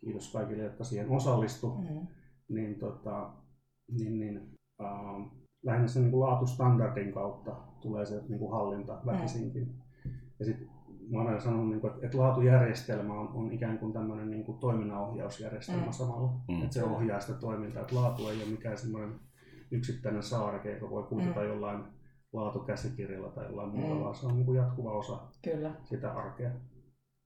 Kiitos 0.00 0.32
kaikille, 0.32 0.62
jotka 0.62 0.84
siihen 0.84 1.10
osallistu. 1.10 1.74
Mm. 1.74 2.06
niin, 2.48 2.78
tota, 2.78 3.30
niin, 3.98 4.18
niin 4.20 4.58
äh, 4.80 5.32
lähinnä 5.62 5.88
sen 5.88 6.02
niin 6.02 6.10
kuin 6.10 6.20
laatustandardin 6.20 7.12
kautta 7.12 7.56
tulee 7.80 8.06
se 8.06 8.22
niin 8.28 8.38
kuin 8.38 8.52
hallinta 8.52 9.02
väkisinkin. 9.06 9.74
Ja 10.38 10.44
sitten 10.44 10.68
mä 11.10 11.18
olen 11.18 11.26
aina 11.28 11.40
sanonut, 11.40 11.68
niin 11.68 11.80
kuin, 11.80 11.92
että, 11.92 12.06
että 12.06 12.18
laatujärjestelmä 12.18 13.14
on, 13.20 13.28
on 13.28 13.52
ikään 13.52 13.78
kuin 13.78 13.92
tämmöinen 13.92 14.30
niin 14.30 14.44
kuin 14.44 14.58
toiminnanohjausjärjestelmä 14.58 15.86
Mm. 15.86 15.92
samalla. 15.92 16.32
Mm. 16.48 16.62
Että 16.62 16.74
se 16.74 16.84
ohjaa 16.84 17.20
sitä 17.20 17.34
toimintaa. 17.38 17.82
Että 17.82 17.94
laatu 17.94 18.28
ei 18.28 18.42
ole 18.42 18.50
mikään 18.50 18.78
semmoinen 18.78 19.20
yksittäinen 19.70 20.22
saareke, 20.22 20.72
joka 20.72 20.90
voi 20.90 21.02
kuitata 21.02 21.40
Mm. 21.40 21.46
jollain 21.46 21.84
laatukäsikirjalla 22.32 23.28
tai 23.30 23.44
jollain 23.44 23.68
muulla, 23.68 23.94
Mm. 23.94 24.00
vaan 24.00 24.14
se 24.14 24.26
on 24.26 24.34
niin 24.36 24.46
kuin 24.46 24.56
jatkuva 24.58 24.92
osa 24.92 25.18
Kyllä, 25.44 25.74
sitä 25.84 26.12
arkea 26.12 26.50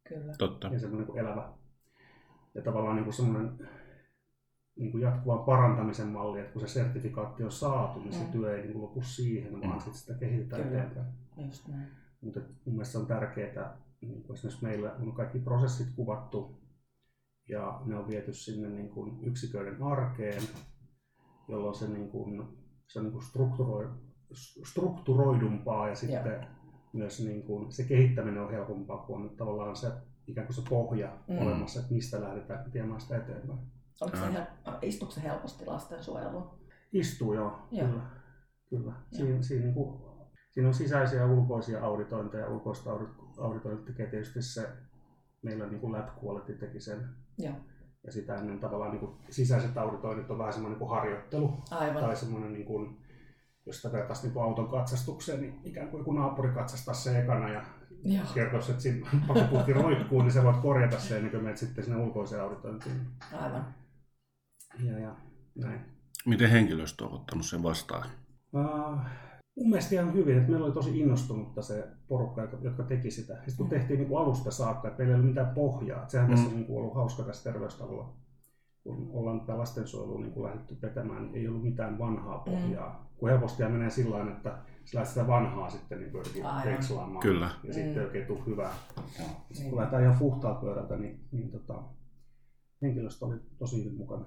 kyllä. 0.09 0.33
Totta. 0.39 0.69
ja 0.69 0.79
semmoinen 0.79 1.09
niin 1.09 1.19
elävä 1.19 1.53
ja 2.55 2.63
tavallaan 2.63 2.97
niin 2.97 3.05
kuin 3.05 3.15
semmoinen 3.15 3.69
niin 4.77 4.93
kuin 4.93 5.03
jatkuvan 5.03 5.45
parantamisen 5.45 6.09
malli, 6.09 6.41
että 6.41 6.53
kun 6.53 6.61
se 6.61 6.69
sertifikaatti 6.69 7.45
on 7.45 7.53
saatu, 7.53 8.01
niin 8.01 8.13
se 8.13 8.25
Mm. 8.25 8.31
työ 8.33 8.57
ei 8.57 8.63
niin 8.63 8.73
kuin 8.73 8.83
lopu 8.83 9.03
siihen, 9.03 9.53
vaan 9.61 9.73
Mm. 9.73 9.79
sitten 9.81 9.95
sitä 9.95 10.15
kehitetään 10.15 10.63
Kyllä. 10.63 10.83
eteenpäin. 10.85 11.15
Just 11.47 11.69
näin. 11.69 11.89
Mutta 12.21 12.41
mun 12.41 12.75
mielestä 12.75 12.93
se 12.93 12.99
on 12.99 13.07
tärkeää, 13.07 13.77
niin 14.01 14.23
kuin 14.23 14.35
esimerkiksi 14.35 14.65
meillä 14.65 14.93
on 14.93 15.13
kaikki 15.13 15.39
prosessit 15.39 15.89
kuvattu 15.97 16.61
ja 17.49 17.81
ne 17.85 17.97
on 17.99 18.09
viety 18.09 18.33
sinne 18.33 18.69
niin 18.69 18.89
kuin 18.91 19.25
yksiköiden 19.25 19.83
arkeen, 19.83 20.43
jolloin 21.49 21.75
se, 21.75 21.89
niin 21.89 22.11
kuin, 22.11 22.49
se 22.87 22.99
on 22.99 23.05
niin 23.05 23.13
kuin 23.13 23.23
strukturoi, 23.25 23.89
strukturoidumpaa 24.65 25.89
ja 25.89 25.95
sitten 25.95 26.47
myös 26.93 27.25
niin 27.25 27.43
kuin, 27.43 27.73
se 27.73 27.85
kehittäminen 27.85 28.43
on 28.43 28.51
helpompaa, 28.51 28.99
kun 28.99 29.23
on 29.23 29.31
tavallaan 29.37 29.77
se 29.77 29.93
ikään 30.27 30.47
kuin 30.47 30.55
se 30.57 30.63
pohja 30.69 31.19
Mm. 31.29 31.39
olemassa, 31.39 31.81
että 31.81 31.95
mistä 31.95 32.21
lähdetään 32.21 32.73
viemään 32.73 33.01
sitä 33.01 33.17
eteenpäin. 33.17 33.59
Oliko 34.01 34.17
se 34.17 34.23
hel- 34.33 34.79
istuiko 34.83 35.15
se 35.15 35.23
helposti 35.23 35.67
lastensuojeluun? 35.67 36.51
Istuu 36.93 37.35
joo, 37.35 37.59
Joo. 37.71 37.89
kyllä. 37.89 38.03
kyllä. 38.71 38.93
Siinä, 39.13 39.43
siinä, 39.43 39.65
niin 39.65 39.75
kuin, 39.75 40.01
siinä 40.51 40.69
on 40.69 40.75
sisäisiä 40.75 41.21
ja 41.21 41.27
ulkoisia 41.27 41.85
auditointeja. 41.85 42.49
Ulkoista 42.49 42.91
audit- 42.91 43.41
auditointia 43.43 43.87
tekee 43.87 44.07
tietysti 44.07 44.43
se, 44.43 44.69
meillä 45.43 45.67
niin 45.67 45.81
kuin 45.81 45.93
lab 45.93 46.09
quality 46.25 46.53
teki 46.55 46.81
sen. 46.81 47.09
Joo. 47.39 47.55
Ja 48.05 48.13
sitä 48.13 48.35
ennen 48.37 48.61
tavallaan 48.61 48.91
niin 48.91 49.01
kuin, 49.01 49.13
sisäiset 49.31 49.77
auditoinnit 49.79 50.31
on 50.31 50.39
vähän 50.39 50.53
semmoinen 50.53 50.79
niin 50.79 50.89
kuin 50.89 50.99
harjoittelu. 50.99 51.53
Aivan. 51.71 52.03
Tai 52.03 52.17
semmoinen, 52.17 52.53
niin 52.53 52.67
kuin, 52.67 52.97
jos 53.67 53.77
sitä 53.83 53.93
vertaisi 53.93 54.29
niin 54.29 54.43
auton 54.43 54.69
katsastukseen, 54.69 55.41
niin 55.41 55.61
ikään 55.65 55.89
kuin 55.89 55.99
joku 55.99 56.13
naapuri 56.13 56.49
katsastaa 56.49 56.95
se 56.95 57.19
ekana 57.19 57.49
ja 57.49 57.65
Joo. 58.05 58.25
kertoisi, 58.35 58.71
että 58.71 58.83
siinä 58.83 59.11
pakopuhti 59.29 59.73
roikkuu, 59.73 60.23
niin 60.23 60.33
sä 60.33 60.45
voit 60.45 60.57
korjata 60.57 60.99
sen 61.01 61.17
ennen 61.17 61.31
kuin 61.31 61.43
menet 61.43 61.57
sitten 61.59 61.85
sinne 61.85 62.01
ulkoiseen 62.03 62.43
auditointiin. 62.43 63.01
Aivan. 63.33 63.75
Ja, 64.85 64.99
ja 64.99 65.17
näin. 65.55 65.81
Miten 66.27 66.51
henkilöstö 66.51 67.05
on 67.05 67.13
ottanut 67.13 67.47
sen 67.47 67.63
vastaan? 67.63 68.09
Uh, 68.53 68.99
mun 69.57 69.69
mielestä 69.71 69.95
ihan 69.95 70.13
hyvin, 70.15 70.39
että 70.39 70.51
meillä 70.51 70.67
oli 70.67 70.75
tosi 70.75 71.01
innostunutta 71.01 71.63
se 71.63 71.89
porukka, 72.09 72.49
jotka, 72.63 72.83
teki 72.83 73.11
sitä. 73.11 73.35
Sitten 73.35 73.57
kun 73.57 73.67
Mm. 73.67 73.71
tehtiin 73.71 73.99
niin 73.99 74.09
kuin 74.09 74.23
alusta 74.23 74.51
saakka, 74.51 74.89
että 74.89 74.99
meillä 74.99 75.13
ei 75.13 75.21
ollut 75.21 75.29
mitään 75.31 75.55
pohjaa. 75.55 75.99
Että 76.01 76.11
sehän 76.13 76.29
Mm. 76.29 76.35
tässä 76.35 76.49
on 76.49 76.55
niin 76.55 76.67
kuin 76.67 76.79
ollut 76.79 76.95
hauska 76.95 77.23
tässä 77.23 77.53
terveystalolla. 77.53 78.13
Kun 78.87 79.11
ollaan 79.13 79.41
tätä 79.41 79.59
lastensuojelua 79.59 80.21
niin 80.21 80.43
lähdetty 80.43 80.77
vetämään, 80.83 81.23
niin 81.23 81.35
ei 81.35 81.49
ollut 81.49 81.63
mitään 81.63 81.99
vanhaa 81.99 82.39
pohjaa. 82.39 83.07
Kun 83.17 83.29
helposti 83.29 83.63
menee 83.63 83.91
sillä 83.91 84.11
tavalla, 84.17 84.37
että 84.37 84.59
lähdet 84.95 85.09
sitä 85.09 85.27
vanhaa 85.27 85.71
sitten 85.71 86.01
niin 86.01 86.13
veikslaamaan. 86.65 87.23
Kyllä. 87.23 87.51
Ja 87.65 87.75
sitten 87.75 87.93
Mm. 87.95 87.99
ei 88.01 88.05
oikein 88.07 88.27
tule 88.27 88.47
hyvää. 88.47 88.73
Joo. 89.19 89.29
Sitten 89.53 89.71
kun 89.71 89.79
lähdetään 89.79 90.03
ihan 90.03 90.19
puhtaalta 90.19 90.61
pöydältä, 90.61 90.97
niin, 90.97 91.21
niin 91.33 91.51
tota, 91.51 91.83
henkilöstö 92.83 93.25
oli 93.27 93.37
tosi 93.59 93.85
hyvin 93.85 93.97
mukana. 93.97 94.25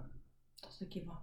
Tosi 0.61 0.85
kiva. 0.85 1.21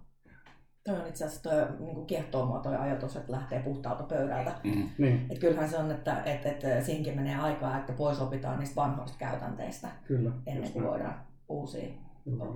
Toi 0.83 0.99
on 1.01 1.07
itse 1.07 1.25
asiassa 1.25 1.43
toi, 1.49 1.79
niin 1.79 1.95
kuin 1.95 2.07
kiehtoo 2.07 2.45
mua 2.45 2.59
toi 2.59 2.75
ajatus, 2.75 3.15
että 3.15 3.31
lähtee 3.31 3.59
puhtaalta 3.63 4.03
pöydältä. 4.03 4.55
Mm. 4.63 4.89
Niin, 4.97 5.25
Et 5.31 5.39
kyllähän 5.39 5.69
se 5.69 5.77
on, 5.77 5.91
että 5.91 6.23
et, 6.23 6.45
et, 6.45 6.85
siinkin 6.85 7.15
menee 7.15 7.35
aikaa, 7.35 7.77
että 7.77 7.93
pois 7.93 8.21
opitaan 8.21 8.59
niistä 8.59 8.75
vanhoista 8.75 9.17
käytänteistä 9.17 9.87
kyllä. 10.07 10.31
ennen 10.45 10.71
kuin 10.71 10.85
voidaan 10.85 11.15
uusia. 11.49 11.93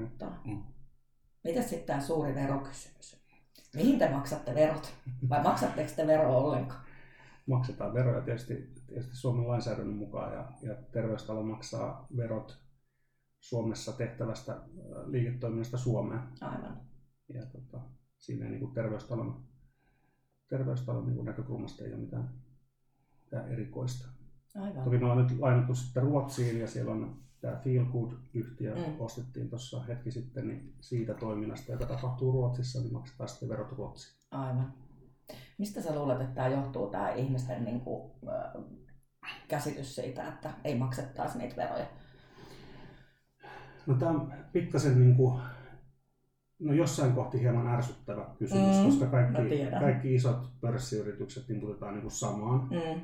Ottaa. 0.05 0.41
Mm. 0.45 0.63
Mitäs 1.43 1.69
sitten 1.69 1.87
tämä 1.87 2.01
suuri 2.01 2.35
verokysymys? 2.35 3.21
Mihin 3.75 3.99
te 3.99 4.09
maksatte 4.09 4.55
verot? 4.55 4.93
Vai 5.29 5.43
maksatteko 5.43 5.91
te 5.95 6.07
veroa 6.07 6.37
ollenkaan? 6.37 6.83
maksetaan 7.45 7.93
veroja 7.93 8.21
tietysti, 8.21 8.73
tietysti 8.87 9.15
Suomen 9.15 9.47
lainsäädännön 9.47 9.95
mukaan 9.95 10.33
ja, 10.33 10.51
ja 10.61 10.75
terveystalo 10.91 11.43
maksaa 11.43 12.07
verot 12.17 12.59
Suomessa 13.39 13.91
tehtävästä 13.91 14.53
ä, 14.53 14.61
liiketoiminnasta 15.05 15.77
Suomeen. 15.77 16.21
Aivan. 16.41 16.81
Ja 17.33 17.45
tota, 17.45 17.81
siinä 18.17 18.45
ei 18.45 18.51
niin 18.51 18.59
kuin 18.59 18.73
terveystalon, 18.73 19.43
terveystalon 20.47 21.05
niin 21.05 21.15
kuin 21.15 21.25
näkökulmasta 21.25 21.83
ei 21.83 21.93
ole 21.93 22.01
mitään, 22.01 22.29
mitään 23.23 23.51
erikoista. 23.51 24.07
Aivan. 24.55 24.83
Toki 24.83 24.97
me 24.97 25.05
ollaan 25.05 25.27
nyt 25.27 25.39
lainattu 25.39 25.75
sitten 25.75 26.03
Ruotsiin 26.03 26.59
ja 26.59 26.67
siellä 26.67 26.91
on 26.91 27.23
tämä 27.41 27.55
Feel 27.63 27.85
Good-yhtiö, 27.85 28.75
Mm. 28.75 28.81
ostettiin 28.99 29.49
tuossa 29.49 29.83
hetki 29.83 30.11
sitten, 30.11 30.47
niin 30.47 30.73
siitä 30.81 31.13
toiminnasta, 31.13 31.71
joka 31.71 31.85
tapahtuu 31.85 32.31
Ruotsissa, 32.31 32.79
niin 32.79 32.93
maksetaan 32.93 33.29
sitten 33.29 33.49
verot 33.49 33.71
Ruotsiin. 33.71 34.17
Aivan. 34.31 34.73
Mistä 35.57 35.81
sä 35.81 35.95
luulet, 35.95 36.21
että 36.21 36.35
tämä 36.35 36.47
johtuu, 36.47 36.89
tämä 36.89 37.09
ihmisten 37.13 37.65
niin 37.65 37.81
kuin, 37.81 38.11
äh, 38.27 38.63
käsitys 39.47 39.95
siitä, 39.95 40.27
että 40.27 40.53
ei 40.63 40.77
maksettaisi 40.77 41.37
niitä 41.37 41.55
veroja? 41.55 41.85
No 43.85 43.93
tämä 43.95 44.11
on 44.11 44.33
pikkasen 44.53 44.99
niin 44.99 45.15
kuin, 45.15 45.41
no 46.59 46.73
jossain 46.73 47.13
kohti 47.13 47.39
hieman 47.39 47.67
ärsyttävä 47.67 48.25
kysymys, 48.39 48.77
Mm, 48.77 48.85
koska 48.85 49.05
kaikki, 49.05 49.65
kaikki 49.79 50.15
isot 50.15 50.49
pörssiyritykset 50.61 51.47
niputetaan 51.49 51.93
niin 51.93 52.01
kuin 52.01 52.11
samaan. 52.11 52.59
Mm, 52.69 53.01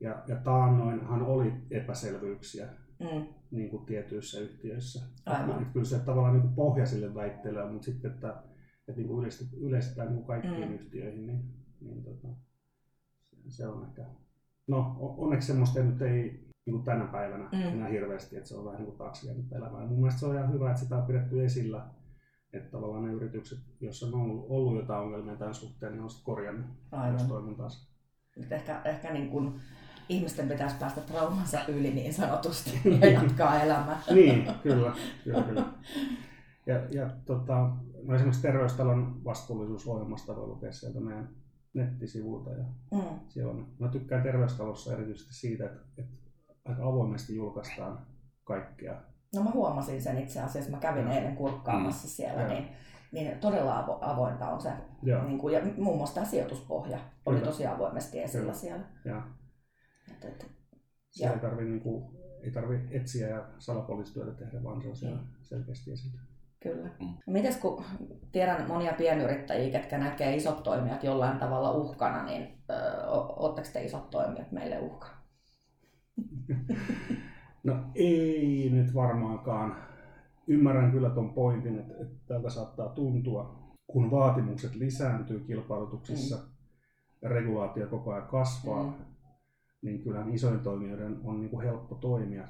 Ja, 0.00 0.22
ja 0.26 0.36
taannoinhan 0.36 1.22
oli 1.22 1.52
epäselvyyksiä 1.70 2.68
mm, 3.02 3.26
niin 3.50 3.70
kuin 3.70 3.86
tietyissä 3.86 4.40
yhtiöissä. 4.40 5.02
Aivan. 5.26 5.50
Että 5.62 5.72
kyllä 5.72 5.86
se 5.86 5.98
tavallaan 5.98 6.32
niin 6.34 6.42
kuin 6.42 6.54
pohja 6.54 6.86
sille 6.86 7.14
väitteelle 7.14 7.62
on, 7.62 7.72
mutta 7.72 7.84
sitten, 7.84 8.10
että, 8.10 8.42
että 8.88 9.00
niin 9.00 9.08
kuin 9.08 9.18
yleistetään, 9.20 9.62
yleistetään 9.62 10.08
niin 10.08 10.16
kuin 10.16 10.26
kaikkiin 10.26 10.68
Mm. 10.68 10.74
yhtiöihin, 10.74 11.26
niin, 11.26 11.44
niin 11.80 12.02
tota, 12.02 12.28
se, 13.48 13.66
on 13.66 13.84
ehkä... 13.84 14.04
No 14.66 14.96
onneksi 15.18 15.46
semmoista 15.46 15.80
nyt 15.82 16.02
ei 16.02 16.22
niin 16.66 16.72
kuin 16.74 16.84
tänä 16.84 17.04
päivänä 17.04 17.48
Mm. 17.52 17.60
enää 17.62 17.88
hirveästi, 17.88 18.36
että 18.36 18.48
se 18.48 18.56
on 18.56 18.64
vähän 18.64 18.78
niin 18.78 18.86
kuin 18.86 18.98
taakse 18.98 19.26
jäänyt 19.26 19.52
elämää. 19.52 19.86
Mun 19.86 19.98
mielestä 19.98 20.20
se 20.20 20.26
on 20.26 20.34
ihan 20.36 20.52
hyvä, 20.52 20.70
että 20.70 20.82
sitä 20.82 20.96
on 20.96 21.06
pidetty 21.06 21.44
esillä, 21.44 21.86
että 22.52 22.70
tavallaan 22.70 23.04
ne 23.04 23.12
yritykset, 23.12 23.58
joissa 23.80 24.06
on 24.06 24.14
ollut, 24.14 24.46
ollut 24.48 24.76
jotain 24.76 25.00
ongelmia 25.00 25.36
tämän 25.36 25.54
suhteen, 25.54 25.92
niin 25.92 26.02
on 26.02 26.10
sitten 26.10 26.24
korjannut 26.24 26.66
aivan. 26.92 27.28
toimintaansa. 27.28 27.92
Nyt 28.36 28.52
ehkä, 28.52 28.82
ehkä 28.84 29.12
niin 29.12 29.30
kuin 29.30 29.60
ihmisten 30.12 30.48
pitäisi 30.48 30.76
päästä 30.76 31.00
traumansa 31.00 31.58
yli 31.68 31.90
niin 31.90 32.14
sanotusti 32.14 32.80
ja 33.00 33.10
jatkaa 33.10 33.62
elämää. 33.62 34.02
niin, 34.14 34.50
kyllä, 34.62 34.92
kyllä, 35.24 35.42
kyllä. 35.42 35.64
Ja, 36.66 36.80
ja 36.90 37.10
tota, 37.24 37.70
no 38.02 38.14
esimerkiksi 38.14 38.42
Terveystalon 38.42 39.24
vastuullisuusohjelmasta 39.24 40.36
voi 40.36 40.46
lukea 40.46 40.72
sieltä 40.72 41.00
meidän 41.00 41.28
nettisivuilta. 41.74 42.50
Ja 42.50 42.64
Mm, 42.92 43.18
siellä 43.28 43.52
on, 43.52 43.66
mä 43.78 43.88
tykkään 43.88 44.22
Terveystalossa 44.22 44.92
erityisesti 44.92 45.34
siitä, 45.34 45.64
että, 45.64 45.80
että 45.98 46.12
aika 46.64 46.86
avoimesti 46.88 47.36
julkaistaan 47.36 48.06
kaikkea. 48.44 48.94
No 49.34 49.42
mä 49.42 49.50
huomasin 49.50 50.02
sen 50.02 50.18
itse 50.18 50.40
asiassa, 50.40 50.70
mä 50.70 50.76
kävin 50.78 51.04
Joo. 51.04 51.12
eilen 51.14 51.36
kurkkaamassa 51.36 52.08
siellä, 52.08 52.42
Joo. 52.42 52.52
niin, 52.52 52.68
niin 53.12 53.38
todella 53.38 53.78
avo, 53.78 53.98
avointa 54.00 54.48
on 54.48 54.60
se. 54.60 54.70
Joo. 55.02 55.24
Niin 55.24 55.38
kuin, 55.38 55.54
ja 55.54 55.60
muun 55.78 55.96
muassa 55.96 56.14
tämä 56.14 56.26
sijoituspohja 56.26 56.98
oli 57.26 57.36
Kyllä. 57.36 57.50
tosi 57.50 57.66
avoimesti 57.66 58.20
esillä 58.20 58.42
Kyllä. 58.42 58.54
siellä. 58.54 58.84
Ja 59.04 59.22
Et, 60.10 60.24
et, 60.24 60.50
siellä 61.10 61.30
Joo. 61.32 61.34
ei 61.36 61.40
tarvitse 61.50 61.70
niinku, 61.70 62.12
ei 62.42 62.50
tarvi 62.50 62.80
etsiä 62.90 63.28
ja 63.28 63.46
salapoliisityötä 63.58 64.32
tehdä, 64.32 64.62
vaan 64.64 64.82
se 64.82 64.88
on 64.88 64.96
siellä 64.96 65.16
Mm. 65.20 65.26
selkeästi 65.42 65.92
esillä. 65.92 66.20
Kyllä. 66.62 66.88
Mm. 67.00 67.06
No 67.06 67.32
Mites 67.32 67.56
kun 67.56 67.84
tiedän 68.32 68.68
monia 68.68 68.92
pienyrittäjiä, 68.92 69.70
ketkä 69.80 69.98
näkee 69.98 70.36
isot 70.36 70.62
toimijat 70.62 71.04
jollain 71.04 71.38
tavalla 71.38 71.72
uhkana, 71.72 72.24
niin 72.24 72.58
oletteko 73.36 73.68
te 73.72 73.84
isot 73.84 74.10
toimijat 74.10 74.52
meille 74.52 74.78
uhka? 74.80 75.06
No 77.64 77.76
ei 77.94 78.70
nyt 78.72 78.94
varmaankaan. 78.94 79.76
Ymmärrän 80.46 80.90
kyllä 80.90 81.10
tuon 81.10 81.34
pointin, 81.34 81.78
että, 81.78 81.94
että 82.00 82.14
tältä 82.26 82.50
saattaa 82.50 82.88
tuntua, 82.88 83.54
kun 83.86 84.10
vaatimukset 84.10 84.74
lisääntyy 84.74 85.40
kilpailutuksissa 85.40 86.36
mm. 86.36 86.42
ja 87.22 87.28
regulaatio 87.28 87.86
koko 87.86 88.12
ajan 88.12 88.28
kasvaa, 88.28 88.82
Mm. 88.84 88.94
Niin 89.82 90.02
kyllähän 90.02 90.34
isojen 90.34 90.60
toimijoiden 90.60 91.20
on 91.24 91.40
niin 91.40 91.50
kuin 91.50 91.64
helppo 91.64 91.94
toimia 91.94 92.48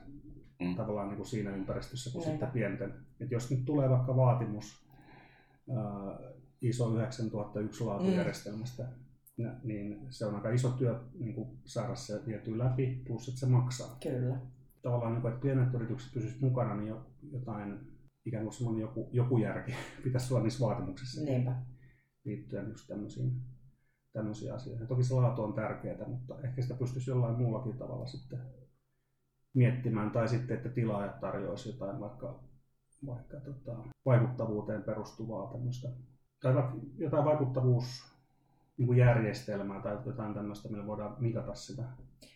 Mm. 0.61 0.77
tavallaan 0.77 1.09
niin 1.09 1.17
kuin 1.17 1.27
siinä 1.27 1.51
ympäristössä 1.57 2.13
kuin 2.13 2.21
Niinpä. 2.21 2.47
sitten 2.47 2.53
pienten. 2.61 2.95
Et 3.21 3.31
jos 3.31 3.51
nyt 3.51 3.65
tulee 3.65 3.91
vaikka 3.91 4.17
vaatimus 4.17 4.87
ää, 5.77 6.19
ISO 6.61 6.95
9001 6.95 7.85
laatujärjestelmästä, 7.85 8.83
mm. 9.39 9.51
niin 9.65 10.07
se 10.11 10.27
on 10.27 10.35
aika 10.35 10.51
iso 10.51 10.69
työ 10.71 11.01
niin 11.19 11.35
kuin 11.35 11.49
saada 11.65 11.95
se 11.95 12.21
vietyä 12.27 12.59
läpi, 12.59 13.03
plus 13.07 13.29
että 13.29 13.41
se 13.41 13.47
maksaa 13.47 13.97
Kyllä. 14.03 14.41
tavallaan, 14.83 15.13
niin 15.13 15.23
kuin, 15.23 15.33
että 15.33 15.43
pienet 15.43 15.75
yritykset 15.75 16.13
pysyisivät 16.15 16.43
mukana, 16.43 16.77
niin 16.77 16.89
jo, 16.89 17.07
jotain, 17.33 17.79
ikään 18.25 18.45
kuin 18.45 18.55
semmoinen 18.55 18.81
joku, 18.81 19.09
joku 19.13 19.39
järki 19.39 19.75
pitäisi 20.05 20.35
olla 20.35 20.43
niissä 20.43 20.67
vaatimuksissa 20.67 21.25
Niinpä. 21.25 21.57
liittyen 22.25 22.69
just 22.71 22.87
tämmöisiin, 22.89 23.33
tämmöisiin 24.13 24.55
asioihin. 24.55 24.87
Toki 24.87 25.05
se 25.05 25.15
laatu 25.15 25.43
on 25.43 25.53
tärkeää, 25.53 26.09
mutta 26.09 26.35
ehkä 26.45 26.63
sitä 26.63 26.75
pystyisi 26.75 27.11
jollain 27.11 27.35
muullakin 27.39 27.79
tavalla 27.79 28.07
sitten 28.07 28.39
miettimään, 29.55 30.11
tai 30.11 30.29
sitten, 30.29 30.57
että 30.57 30.69
tilaajat 30.69 31.21
tarjoaisi 31.21 31.69
jotain 31.69 32.01
vaikka, 32.01 32.41
vaikka 33.07 33.41
tota, 33.41 33.77
vaikuttavuuteen 34.07 34.83
perustuvaa 34.83 35.53
tämmöistä, 35.53 35.89
tai 36.43 36.55
vaikka 36.55 36.77
jotain 36.99 37.25
vaikuttavuus 37.25 38.13
niin 38.77 38.97
järjestelmää 38.97 39.81
tai 39.81 39.99
jotain 40.07 40.35
tämmöistä, 40.35 40.69
millä 40.69 40.87
voidaan 40.87 41.17
mitata 41.19 41.55
sitä. 41.55 41.83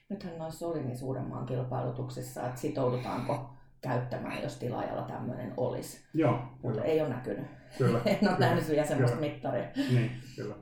Nythän 0.08 0.38
noissa 0.38 0.66
oli 0.66 0.82
niin 0.82 0.98
suuren 0.98 1.24
maan 1.24 1.46
kilpailutuksissa, 1.46 2.46
että 2.46 2.60
sitoudutaanko 2.60 3.50
käyttämään, 3.80 4.42
jos 4.42 4.56
tilaajalla 4.56 5.02
tämmöinen 5.02 5.54
olisi. 5.56 6.04
Joo, 6.14 6.38
Mutta 6.62 6.84
ei 6.84 7.00
ole 7.00 7.08
näkynyt. 7.08 7.46
kyllä. 7.78 7.98
en 8.04 8.12
ole 8.12 8.18
kyllä. 8.18 8.38
nähnyt 8.38 8.68
vielä 8.68 8.86
semmoista 8.86 9.16
Kyllä. 9.16 9.32
mittaria. 9.32 9.68
Niin, 9.76 10.10
kyllä. 10.36 10.54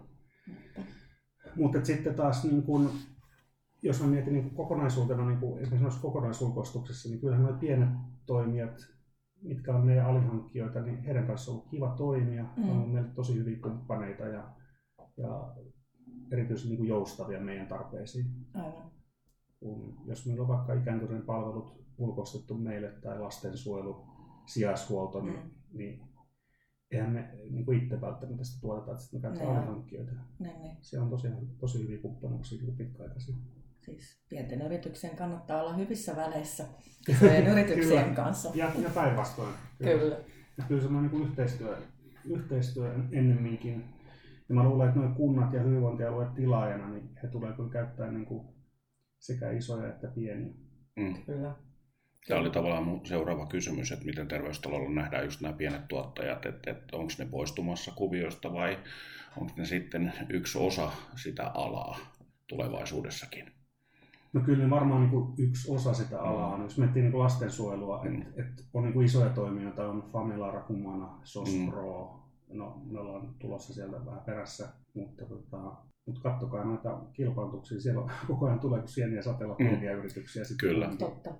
Mutta 1.56 1.84
sitten 1.84 2.14
taas, 2.14 2.44
niin 2.44 2.62
kun, 2.62 2.90
jos 3.82 4.00
mä 4.00 4.06
mietin 4.06 4.32
niin 4.32 4.50
kokonaisuutena, 4.50 5.26
niin 5.26 5.38
kun 5.38 5.58
esimerkiksi 5.58 5.82
noissa 5.82 6.00
kokonaisulkoistuksissa, 6.00 7.08
niin 7.08 7.20
kyllähän 7.20 7.46
nuo 7.46 7.56
pienet 7.60 7.88
toimijat, 8.26 8.86
mitkä 9.42 9.74
on 9.74 9.86
meidän 9.86 10.06
alihankkijoita, 10.06 10.80
niin 10.80 11.02
heidän 11.02 11.26
kanssa 11.26 11.50
on 11.50 11.56
ollut 11.56 11.70
kiva 11.70 11.94
toimia. 11.96 12.44
Mm. 12.56 12.68
On 12.68 12.88
meille 12.88 13.10
tosi 13.14 13.34
hyviä 13.34 13.58
kumppaneita 13.62 14.22
ja, 14.22 14.48
ja 15.16 15.54
erityisen 16.32 16.68
niin 16.68 16.78
kuin 16.78 16.88
joustavia 16.88 17.40
meidän 17.40 17.66
tarpeisiin. 17.66 18.26
Aivan. 18.54 18.90
Kun, 19.60 19.96
jos 20.04 20.26
meillä 20.26 20.42
on 20.42 20.48
vaikka 20.48 20.74
ikääntyneiden 20.74 21.26
palvelut 21.26 21.84
ulkoistettu 21.98 22.54
meille 22.54 22.88
tai 22.88 23.20
lastensuojelu, 23.20 24.04
sijaishuolto, 24.46 25.20
niin, 25.20 25.40
Mm. 25.40 25.50
niin 25.78 26.00
eihän 26.94 27.12
me 27.12 27.28
niin 27.50 27.64
kuin 27.64 27.82
itse 27.82 28.00
välttämättä 28.00 28.44
sitä 28.44 28.60
tuotetaan, 28.60 28.92
että 28.92 29.02
sitten 29.02 29.20
me 29.20 29.22
käytetään 29.22 29.48
Niin. 29.50 29.58
alihankkijoita. 29.58 30.12
Niin, 30.38 30.62
niin. 30.62 30.76
Se 30.80 31.00
on 31.00 31.10
tosi, 31.10 31.28
tosi 31.58 31.82
hyviä 31.82 31.98
kumppanuuksia 31.98 32.58
niin 32.58 32.66
kuin 32.66 32.76
pitkäaikaisia. 32.76 33.36
Siis 33.80 34.22
pienten 34.28 34.62
yrityksien 34.62 35.16
kannattaa 35.16 35.60
olla 35.62 35.74
hyvissä 35.74 36.16
väleissä 36.16 36.64
isojen 37.08 37.46
yrityksien 37.46 38.02
Kyllä. 38.02 38.16
kanssa. 38.16 38.50
Ja, 38.54 38.72
ja 38.82 38.90
päinvastoin. 38.94 39.54
Kyllä. 39.78 40.16
Ja 40.58 40.64
kyllä 40.68 40.82
semmoinen 40.82 41.10
niin 41.12 41.22
yhteistyö, 41.28 41.76
yhteistyö 42.24 42.94
ennemminkin. 43.12 43.84
Ja 44.48 44.54
mä 44.54 44.64
luulen, 44.64 44.88
että 44.88 45.00
nuo 45.00 45.14
kunnat 45.16 45.52
ja 45.52 45.62
hyvinvointialueet 45.62 46.34
tilaajana, 46.34 46.88
niin 46.90 47.10
he 47.22 47.28
tulee 47.28 47.52
kyllä 47.52 47.70
käyttää 47.70 48.10
niin 48.10 48.26
kuin 48.26 48.46
sekä 49.18 49.50
isoja 49.50 49.88
että 49.88 50.08
pieniä. 50.08 50.54
Mm. 50.96 51.14
Kyllä. 51.26 51.54
Tämä 52.28 52.40
oli 52.40 52.50
tavallaan 52.50 52.84
mun 52.84 53.06
seuraava 53.06 53.46
kysymys, 53.46 53.92
että 53.92 54.04
miten 54.04 54.28
terveystalolla 54.28 54.90
nähdään 54.90 55.24
just 55.24 55.40
nämä 55.40 55.52
pienet 55.54 55.88
tuottajat, 55.88 56.46
että, 56.46 56.70
että 56.70 56.96
onko 56.96 57.12
ne 57.18 57.26
poistumassa 57.26 57.92
kuviosta 57.96 58.52
vai 58.52 58.78
onko 59.40 59.52
ne 59.56 59.64
sitten 59.64 60.12
yksi 60.28 60.58
osa 60.58 60.90
sitä 61.16 61.48
alaa 61.48 61.98
tulevaisuudessakin. 62.46 63.52
No 64.32 64.40
kyllä 64.40 64.64
ne 64.64 64.70
varmaan 64.70 65.00
niin 65.00 65.10
kuin 65.10 65.34
yksi 65.38 65.72
osa 65.72 65.94
sitä 65.94 66.20
alaa 66.22 66.54
on. 66.54 66.62
Jos 66.62 66.78
miettii 66.78 67.02
niin 67.02 67.12
kuin 67.12 67.22
lastensuojelua, 67.22 68.04
Mm. 68.04 68.22
että 68.22 68.42
et 68.42 68.64
on 68.74 68.82
niin 68.82 68.92
kuin 68.92 69.06
isoja 69.06 69.30
toimijoita, 69.30 69.88
on 69.88 70.08
Familara, 70.12 70.64
Humana, 70.68 71.18
Sospro, 71.24 72.20
no 72.52 72.82
me 72.90 73.00
ollaan 73.00 73.34
tulossa 73.38 73.74
sieltä 73.74 74.06
vähän 74.06 74.20
perässä, 74.26 74.68
mutta, 74.94 75.24
tota, 75.24 75.72
mutta 76.06 76.20
kattokaa 76.22 76.64
noita 76.64 76.98
kilpailutuksia, 77.12 77.80
siellä 77.80 78.00
on, 78.00 78.10
koko 78.26 78.46
ajan 78.46 78.60
tulee 78.60 78.80
kuin 78.80 78.88
sieniä 78.88 79.22
satella 79.22 79.56
Mm. 79.58 79.66
pieniä 79.68 79.92
yrityksiä. 79.92 80.44
sitten 80.44 80.68
Kyllä. 80.68 80.90
Totta. 80.98 81.30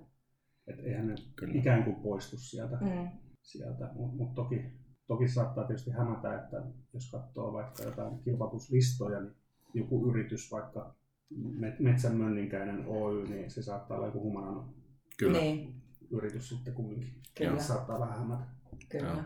Et 0.67 0.79
eihän 0.79 1.07
ne 1.07 1.15
Kyllä. 1.35 1.53
ikään 1.55 1.83
kuin 1.83 1.95
poistu 1.95 2.37
sieltä. 2.37 2.77
Mm. 2.81 3.09
sieltä. 3.41 3.89
Mutta 3.93 4.15
mut 4.17 4.35
toki, 4.35 4.65
toki 5.07 5.27
saattaa 5.27 5.67
tietysti 5.67 5.91
hämätä, 5.91 6.35
että 6.41 6.63
jos 6.93 7.11
katsoo 7.11 7.53
vaikka 7.53 7.83
jotain 7.83 8.19
kilpailutuslistoja, 8.19 9.21
niin 9.21 9.33
joku 9.73 10.09
yritys, 10.09 10.51
vaikka 10.51 10.95
Met- 11.33 11.79
Metsän 11.79 12.15
Mönninkäinen 12.15 12.83
Oy, 12.87 13.27
niin 13.27 13.51
se 13.51 13.63
saattaa 13.63 13.97
olla 13.97 14.07
joku 14.07 14.21
humanan 14.21 14.69
Kyllä. 15.17 15.39
Niin, 15.39 15.81
yritys 16.11 16.49
sitten 16.49 16.73
kumminkin. 16.73 17.13
Kyllä. 17.37 17.59
Se 17.59 17.67
saattaa 17.67 17.99
vähän 17.99 18.19
hämätä. 18.19 18.43
kyllä. 18.89 19.09
Joo. 19.09 19.23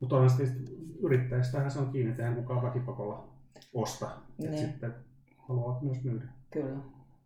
Mutta 0.00 0.16
onhan 0.16 0.36
tietysti 0.36 0.76
yrittäjistähän 1.02 1.70
se 1.70 1.78
on 1.78 1.92
kiinni, 1.92 2.10
että 2.10 2.22
eihän 2.22 2.42
kukaan 2.42 2.62
väkipakolla 2.62 3.28
osta. 3.74 4.10
Niin. 4.38 4.52
Et 4.52 4.58
sitten 4.58 4.94
haluavat 5.36 5.82
myös 5.82 6.04
myydä. 6.04 6.24
Kyllä, 6.50 6.78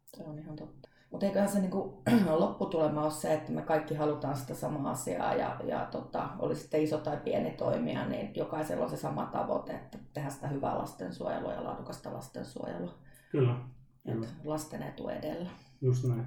se 0.05 0.23
on 0.25 0.39
ihan 0.39 0.57
totta. 0.57 0.89
Mutta 1.15 1.27
eiköhän 1.27 1.49
se 1.49 1.61
niinku, 1.61 2.03
lopputulema 2.39 3.03
ole 3.03 3.11
se, 3.11 3.35
että 3.35 3.53
me 3.53 3.63
kaikki 3.63 3.95
halutaan 3.95 4.37
sitä 4.37 4.55
samaa 4.55 4.91
asiaa 4.93 5.35
ja, 5.35 5.61
ja 5.65 5.89
tota, 5.91 6.29
oli 6.39 6.57
sitten 6.57 6.83
iso 6.83 6.99
tai 6.99 7.17
pieni 7.17 7.51
toimija, 7.51 8.09
niin 8.09 8.31
jokaisella 8.35 8.85
on 8.85 8.91
se 8.91 8.97
sama 8.97 9.27
tavoite, 9.27 9.73
että 9.73 9.99
tehdään 10.13 10.33
sitä 10.33 10.49
hyvää 10.49 10.79
lastensuojelua 10.79 11.53
ja 11.53 11.65
laadukasta 11.65 12.13
lastensuojelua. 12.13 12.95
Kyllä, 13.31 13.57
kyllä. 14.07 14.27
Lasten 14.45 14.83
etu 14.83 15.09
edellä. 15.09 15.51
just 15.81 16.05
näin. 16.05 16.27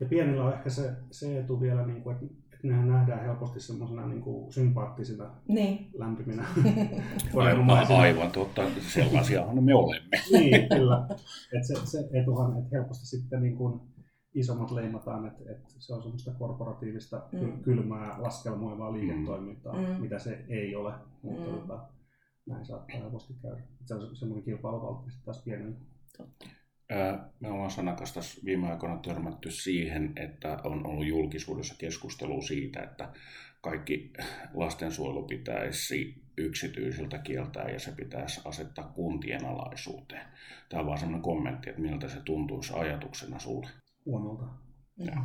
Ja 0.00 0.06
pienillä 0.06 0.44
on 0.44 0.52
ehkä 0.52 0.70
se, 0.70 0.92
se 1.10 1.38
etu 1.38 1.60
vielä, 1.60 1.86
niin 1.86 2.02
kuin, 2.02 2.16
että, 2.16 2.49
että 2.60 2.68
nehän 2.68 2.88
nähdään 2.88 3.24
helposti 3.24 3.60
semmoisena 3.60 4.06
niin 4.06 4.22
kuin 4.22 4.52
sympaattisina, 4.52 5.30
Niin, 5.48 5.90
lämpiminä 5.98 6.46
Aivan, 7.36 8.00
aivan 8.00 8.30
totta, 8.30 8.62
sellaisiahan 8.80 9.64
me 9.64 9.74
olemme. 9.74 10.08
niin, 10.32 10.68
kyllä. 10.68 11.06
Et 11.58 11.64
se, 11.66 11.74
se 11.86 12.08
etuhan, 12.12 12.58
että 12.58 12.76
helposti 12.76 13.06
sitten 13.06 13.42
niin 13.42 13.56
kuin 13.56 13.80
isommat 14.34 14.70
leimataan, 14.70 15.26
että, 15.26 15.42
että 15.52 15.64
se 15.78 15.94
on 15.94 16.02
semmoista 16.02 16.30
korporatiivista, 16.38 17.22
Mm. 17.32 17.40
mm. 17.40 17.62
kylmää, 17.62 18.22
laskelmoivaa 18.22 18.92
liiketoimintaa, 18.92 19.74
Mm. 19.76 20.00
mitä 20.00 20.18
se 20.18 20.44
ei 20.48 20.74
ole. 20.76 20.92
Mutta 21.22 21.50
Mm. 21.50 21.58
tota, 21.58 21.80
näin 22.46 22.66
saattaa 22.66 22.96
helposti 23.00 23.34
käydä. 23.42 23.62
Se 23.84 23.94
on 23.94 24.16
semmoinen 24.16 24.44
kilpailuvaltti 24.44 25.10
sitten 25.10 25.24
taas 25.24 25.42
pienellä. 25.44 25.76
totta. 26.18 26.46
Me 27.40 27.50
ollaan 27.50 27.70
Sanakas 27.70 28.12
tässä 28.12 28.40
viime 28.44 28.70
aikoina 28.70 28.96
törmätty 28.96 29.50
siihen, 29.50 30.12
että 30.16 30.58
on 30.64 30.86
ollut 30.86 31.06
julkisuudessa 31.06 31.74
keskustelua 31.78 32.42
siitä, 32.42 32.82
että 32.82 33.08
kaikki 33.60 34.12
lastensuojelu 34.54 35.22
pitäisi 35.22 36.22
yksityisiltä 36.36 37.18
kieltää 37.18 37.68
ja 37.68 37.80
se 37.80 37.92
pitäisi 37.92 38.40
asettaa 38.44 38.84
kuntien 38.84 39.44
alaisuuteen. 39.44 40.26
Tämä 40.68 40.80
on 40.80 40.86
vaan 40.86 40.98
sellainen 40.98 41.22
kommentti, 41.22 41.70
että 41.70 41.82
miltä 41.82 42.08
se 42.08 42.20
tuntuisi 42.20 42.72
ajatuksena 42.74 43.38
sulle. 43.38 43.68
Huonolta. 44.06 44.44
Joo. 44.96 45.24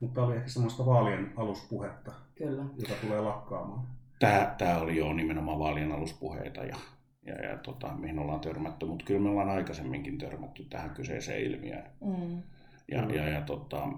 Mutta 0.00 0.22
oli 0.24 0.36
ehkä 0.36 0.48
semmoista 0.48 0.86
vaalien 0.86 1.32
aluspuhetta, 1.36 2.12
Kyllä. 2.34 2.64
joka 2.78 2.94
tulee 3.00 3.20
lakkaamaan. 3.20 3.86
Tämä, 4.18 4.54
tämä 4.58 4.78
oli 4.78 4.96
jo 4.96 5.12
nimenomaan 5.12 5.58
vaalien 5.58 5.92
aluspuheita 5.92 6.64
ja, 6.64 6.76
ja, 7.26 7.34
ja 7.34 7.56
tota, 7.58 7.94
mihin 7.94 8.18
ollaan 8.18 8.40
törmätty, 8.40 8.86
mutta 8.86 9.04
kyllä 9.04 9.20
me 9.20 9.28
ollaan 9.28 9.50
aikaisemminkin 9.50 10.18
törmätty 10.18 10.64
tähän 10.64 10.90
kyseiseen 10.90 11.42
ilmiöön. 11.42 11.90
Mm. 12.04 12.42
Ja, 12.88 13.02
Kyllä. 13.02 13.14
ja, 13.14 13.28
ja 13.28 13.40
tota, 13.40 13.88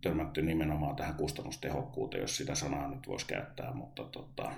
törmätty 0.00 0.42
nimenomaan 0.42 0.96
tähän 0.96 1.14
kustannustehokkuuteen, 1.14 2.20
jos 2.20 2.36
sitä 2.36 2.54
sanaa 2.54 2.88
nyt 2.88 3.08
voisi 3.08 3.26
käyttää, 3.26 3.74
mutta 3.74 4.04
tota, 4.04 4.52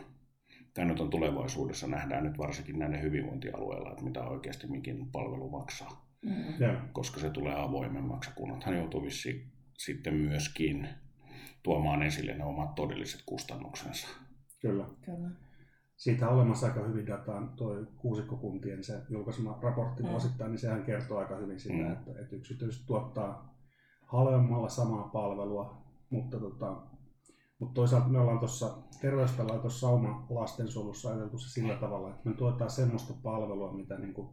tämä 0.75 0.89
nyt 0.89 1.01
on 1.01 1.11
tulevaisuudessa, 1.11 1.87
nähdään 1.87 2.25
nyt 2.25 2.39
varsinkin 2.39 2.79
näiden 2.79 3.03
hyvinvointialueilla, 3.03 3.91
että 3.91 4.05
mitä 4.05 4.25
oikeasti 4.25 4.67
mikin 4.67 5.09
palvelu 5.13 5.51
maksaa, 5.51 6.13
Mm. 6.23 6.77
Koska 6.93 7.21
se 7.21 7.31
tulee 7.31 7.55
avoimemmaksi. 7.61 8.31
Kunnathan 8.35 8.77
joutuu 8.77 9.03
vissiin 9.03 9.53
sitten 9.79 10.15
myöskin 10.15 10.89
tuomaan 11.63 12.03
esille 12.03 12.35
ne 12.35 12.45
omat 12.45 12.75
todelliset 12.75 13.23
kustannuksensa. 13.27 14.09
kyllä. 14.61 14.85
Kyllä. 15.05 15.31
Siitä 16.03 16.29
on 16.29 16.35
olemassa 16.35 16.67
aika 16.67 16.81
hyvin 16.83 17.07
dataa, 17.07 17.53
tuo 17.57 17.77
kuusikkokuntien 17.97 18.85
se 18.85 19.03
julkaisema 19.11 19.59
raportti 19.63 20.03
Mm. 20.03 20.09
vuosittain, 20.09 20.51
niin 20.51 20.59
sehän 20.59 20.83
kertoo 20.85 21.19
aika 21.19 21.37
hyvin 21.37 21.61
sitä, 21.61 21.75
Mm. 21.75 21.93
että, 21.93 22.11
että 22.21 22.37
yksityiset 22.37 22.87
tuottaa 22.87 23.55
halvemmalla 24.07 24.69
samaa 24.69 25.09
palvelua, 25.09 25.83
mutta, 26.11 26.41
tota, 26.41 26.83
mutta 27.59 27.75
toisaalta 27.75 28.09
me 28.09 28.19
ollaan 28.19 28.39
tuossa 28.39 28.77
terveyspelaa 29.01 29.59
tuossa 29.59 29.81
Sauma 29.81 30.27
lastensuojelussa 30.31 31.09
ajateltu 31.11 31.39
se 31.39 31.51
sillä 31.51 31.77
tavalla, 31.77 32.11
että 32.11 32.29
me 32.29 32.35
tuotetaan 32.35 32.71
semmoista 32.71 33.15
palvelua, 33.23 33.73
mitä 33.73 33.99
niin 33.99 34.15
kuin 34.15 34.29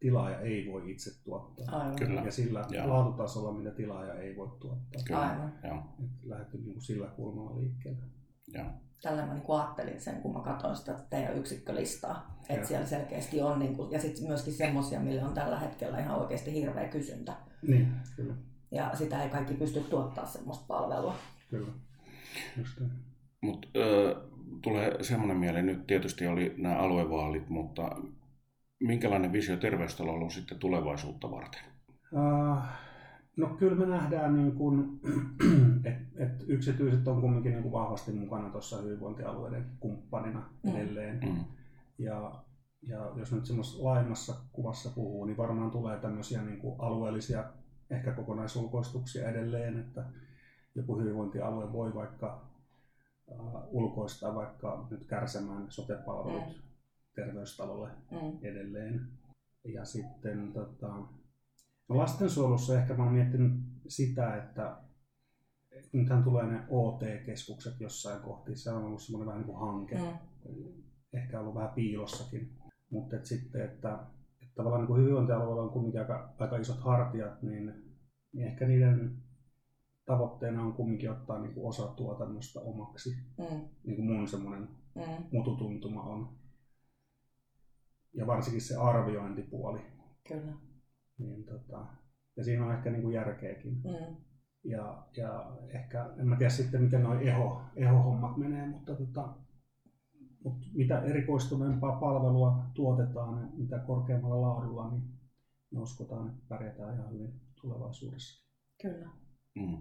tilaaja 0.00 0.40
ei 0.40 0.72
voi 0.72 0.90
itse 0.90 1.10
tuottaa. 1.24 1.78
Aivan. 1.80 1.96
Kyllä. 1.96 2.20
Ja 2.20 2.32
sillä 2.32 2.64
Joo. 2.70 2.88
laatutasolla, 2.88 3.52
mitä 3.52 3.70
tilaaja 3.70 4.14
ei 4.14 4.36
voi 4.36 4.48
tuottaa. 4.60 5.02
Kyllä. 5.06 5.20
Aivan. 5.20 5.52
Joo, 5.64 5.76
Et 6.04 6.10
lähdetty 6.22 6.58
niin 6.58 6.72
kuin 6.72 6.82
sillä 6.82 7.06
kulmalla 7.06 7.58
liikkeelle. 7.60 8.02
Joo. 8.54 8.66
Tällä 9.02 9.26
mä 9.26 9.34
niin 9.34 9.44
ajattelin 9.48 10.00
sen, 10.00 10.22
kun 10.22 10.32
mä 10.34 10.40
katsoin 10.40 10.76
sitä 10.76 10.98
teidän 11.10 11.36
yksikkölistaa. 11.36 12.38
Että 12.48 12.68
siellä 12.68 12.86
selkeästi 12.86 13.42
on, 13.42 13.58
niin 13.58 13.76
kuin, 13.76 13.92
ja 13.92 14.00
sitten 14.00 14.26
myöskin 14.26 14.52
semmoisia, 14.52 15.00
millä 15.00 15.26
on 15.26 15.34
tällä 15.34 15.58
hetkellä 15.58 15.98
ihan 15.98 16.18
oikeasti 16.20 16.52
hirveä 16.52 16.88
kysyntä. 16.88 17.32
Niin, 17.68 17.92
kyllä. 18.16 18.34
Ja 18.70 18.90
sitä 18.94 19.22
ei 19.22 19.30
kaikki 19.30 19.54
pysty 19.54 19.80
tuottaa 19.80 20.26
semmoista 20.26 20.64
palvelua. 20.68 21.14
kyllä. 21.50 21.72
Just. 22.58 22.80
Mutta 23.40 23.68
tulee 24.62 25.02
semmoinen 25.02 25.36
mieleen, 25.36 25.66
nyt 25.66 25.86
tietysti 25.86 26.26
oli 26.26 26.54
nämä 26.56 26.78
aluevaalit, 26.78 27.48
mutta 27.48 27.96
minkälainen 28.80 29.32
visio 29.32 29.56
terveystalolla 29.56 30.24
on 30.24 30.30
sitten 30.30 30.58
tulevaisuutta 30.58 31.30
varten? 31.30 31.60
Uh, 32.12 32.58
no 33.36 33.46
kyllä 33.46 33.76
me 33.76 33.86
nähdään, 33.86 34.36
niin 34.36 34.52
kuin, 34.52 35.00
että 35.84 36.24
et 36.24 36.44
yksityiset 36.46 37.08
on 37.08 37.20
kumminkin 37.20 37.52
niin 37.52 37.62
kuin 37.62 37.72
vahvasti 37.72 38.12
mukana 38.12 38.50
tuossa 38.50 38.80
hyvinvointialueiden 38.82 39.66
kumppanina 39.80 40.50
Mm. 40.62 40.76
edelleen. 40.76 41.20
Mm. 41.24 41.44
Ja, 41.98 42.44
ja 42.82 43.12
jos 43.16 43.32
nyt 43.32 43.46
semmoisessa 43.46 43.84
laajemmassa 43.84 44.34
kuvassa 44.52 44.90
puhuu, 44.94 45.24
niin 45.24 45.36
varmaan 45.36 45.70
tulee 45.70 45.98
tämmöisiä 45.98 46.42
niin 46.42 46.58
kuin 46.58 46.80
alueellisia 46.80 47.44
ehkä 47.90 48.12
kokonaisulkoistuksia 48.12 49.28
edelleen, 49.28 49.78
että 49.80 50.04
joku 50.74 50.98
hyvinvointialue 51.00 51.72
voi 51.72 51.94
vaikka 51.94 52.46
uh, 53.26 53.60
ulkoistaa 53.70 54.34
vaikka 54.34 54.86
nyt 54.90 55.04
kärsämään 55.04 55.66
sote-palvelut 55.68 56.46
Mm. 56.48 56.62
terveystalolle 57.14 57.88
Mm. 58.10 58.38
edelleen. 58.42 59.08
Ja 59.64 59.84
sitten 59.84 60.52
tota, 60.52 60.94
lastensuojelussa 61.98 62.78
ehkä 62.80 62.94
mä 62.94 63.04
oon 63.04 63.12
miettinyt 63.12 63.52
sitä, 63.88 64.36
että 64.36 64.76
nythän 65.92 66.24
tulee 66.24 66.46
ne 66.46 66.60
OT-keskukset 66.68 67.80
jossain 67.80 68.22
kohti. 68.22 68.56
Se 68.56 68.70
on 68.70 68.84
ollut 68.84 69.02
semmoinen 69.02 69.26
vähän 69.26 69.40
niin 69.40 69.46
kuin 69.46 69.58
hanke, 69.60 69.98
Mm. 70.48 70.82
ehkä 71.12 71.40
ollut 71.40 71.54
vähän 71.54 71.72
piilossakin. 71.74 72.50
Mutta 72.90 73.16
et 73.16 73.26
sitten, 73.26 73.60
että, 73.64 73.98
että 74.42 74.54
tavallaan 74.54 74.80
niin 74.80 74.86
kuin 74.86 75.00
hyvinvointialueella 75.00 75.62
on 75.62 75.70
kuitenkin 75.70 76.00
aika, 76.00 76.34
aika 76.38 76.56
isot 76.56 76.80
hartiat, 76.80 77.42
niin, 77.42 77.72
niin 78.32 78.46
ehkä 78.46 78.66
niiden 78.66 79.16
tavoitteena 80.04 80.62
on 80.62 80.72
kumminkin 80.72 81.10
ottaa 81.10 81.38
niin 81.42 81.54
kuin 81.54 81.68
osa 81.68 81.86
tuotannosta 81.86 82.60
omaksi. 82.60 83.10
Mm. 83.38 83.68
Niin 83.84 83.96
kuin 83.96 84.06
mun 84.06 84.28
semmoinen 84.28 84.68
Mm. 84.94 85.24
mututuntuma 85.32 86.02
on. 86.02 86.28
Ja 88.14 88.26
varsinkin 88.26 88.60
se 88.62 88.76
arviointipuoli. 88.76 89.80
Kyllä. 90.28 90.52
Niin 91.18 91.44
tota, 91.44 91.86
ja 92.36 92.44
siinä 92.44 92.66
on 92.66 92.74
ehkä 92.74 92.90
niin 92.90 93.02
kuin 93.02 93.14
järkeäkin. 93.14 93.74
Mm. 93.74 94.16
Ja, 94.64 95.06
ja 95.16 95.56
ehkä, 95.68 96.10
en 96.18 96.28
mä 96.28 96.36
tiedä 96.36 96.50
sitten 96.50 96.82
miten 96.82 97.02
nuo 97.02 97.14
eho, 97.14 97.62
eho-hommat 97.76 98.36
menee, 98.36 98.66
mutta 98.66 98.94
tota, 98.94 99.34
mutta 100.44 100.66
mitä 100.74 101.00
erikoistuneempaa 101.00 102.00
palvelua 102.00 102.64
tuotetaan 102.74 103.40
ja 103.42 103.48
mitä 103.56 103.78
korkeammalla 103.78 104.48
laadulla, 104.48 104.90
niin 104.90 105.02
me 105.70 105.80
uskotaan, 105.80 106.28
että 106.28 106.42
pärjätään 106.48 106.94
ihan 106.94 107.12
hyvin 107.12 107.40
tulevaisuudessa. 107.60 108.48
Kyllä. 108.82 109.08
Mm. 109.54 109.78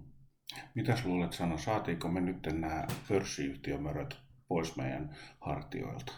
Mitäs 0.76 1.06
luulet 1.06 1.34
sanoa, 1.34 1.58
saatiinko 1.58 2.08
me 2.08 2.22
nyt 2.22 2.48
nämä 2.52 2.88
pörssiyhtiömöröt 3.08 4.18
pois 4.48 4.78
meidän 4.78 5.16
hartioilta 5.40 6.14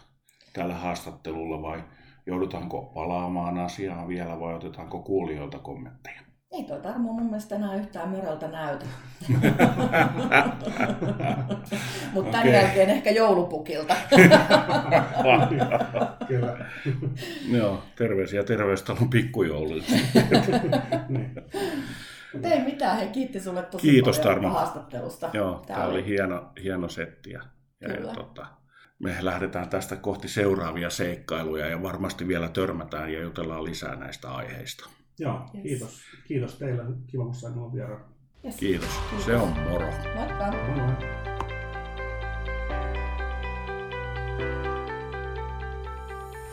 tällä 0.52 0.74
haastattelulla 0.74 1.62
vai 1.62 1.84
joudutaanko 2.26 2.82
palaamaan 2.82 3.58
asiaan 3.58 4.08
vielä 4.08 4.40
vai 4.40 4.54
otetaanko 4.54 4.98
kuulijoilta 5.02 5.58
kommentteja? 5.58 6.20
Ei 6.52 6.62
toi 6.64 6.80
Tarmo 6.80 7.12
mun 7.12 7.24
mielestä 7.26 7.54
enää 7.54 7.74
yhtään 7.74 8.08
möröltä 8.08 8.48
näytä. 8.48 8.86
Mutta 12.12 12.30
tämän 12.30 12.40
Okei. 12.48 12.52
jälkeen 12.52 12.90
ehkä 12.90 13.10
joulupukilta. 13.10 13.96
Kyllä. 16.28 16.66
Joo, 17.50 17.82
terveisiä 17.96 18.44
terveystalon 18.44 19.10
pikkujouluilta. 19.10 19.92
niin. 21.08 21.34
Mutta 22.32 22.48
ei 22.48 22.64
mitään, 22.64 22.98
hei 22.98 23.08
kiitti 23.08 23.40
sulle 23.40 23.62
tosi 23.62 23.90
Kiitos, 23.90 24.18
paljon 24.18 24.34
Tarmo. 24.34 24.48
haastattelusta. 24.48 25.30
Joo, 25.32 25.62
tämä 25.66 25.84
oli 25.84 26.06
hieno, 26.06 26.50
hieno 26.62 26.88
setti. 26.88 27.30
Ja, 27.30 27.42
ja, 27.80 27.88
tota, 28.14 28.46
me 28.98 29.16
lähdetään 29.20 29.68
tästä 29.68 29.96
kohti 29.96 30.28
seuraavia 30.28 30.90
seikkailuja 30.90 31.66
ja 31.66 31.82
varmasti 31.82 32.28
vielä 32.28 32.48
törmätään 32.48 33.12
ja 33.12 33.22
jutellaan 33.22 33.64
lisää 33.64 33.96
näistä 33.96 34.30
aiheista. 34.34 34.88
Joo, 35.18 35.50
Yes. 35.54 35.62
kiitos. 35.62 36.00
Kiitos 36.28 36.54
teille. 36.58 36.82
Kiva, 37.06 37.24
kun 37.24 37.34
sain 37.34 37.58
olla 37.58 37.72
vieraan. 37.72 38.04
Yes. 38.44 38.56
Kiitos. 38.56 38.90
Se 39.24 39.36
on 39.36 39.48
moro. 39.70 39.86
Moikka! 40.14 40.52
Moi 40.52 40.76
moi. 40.76 40.94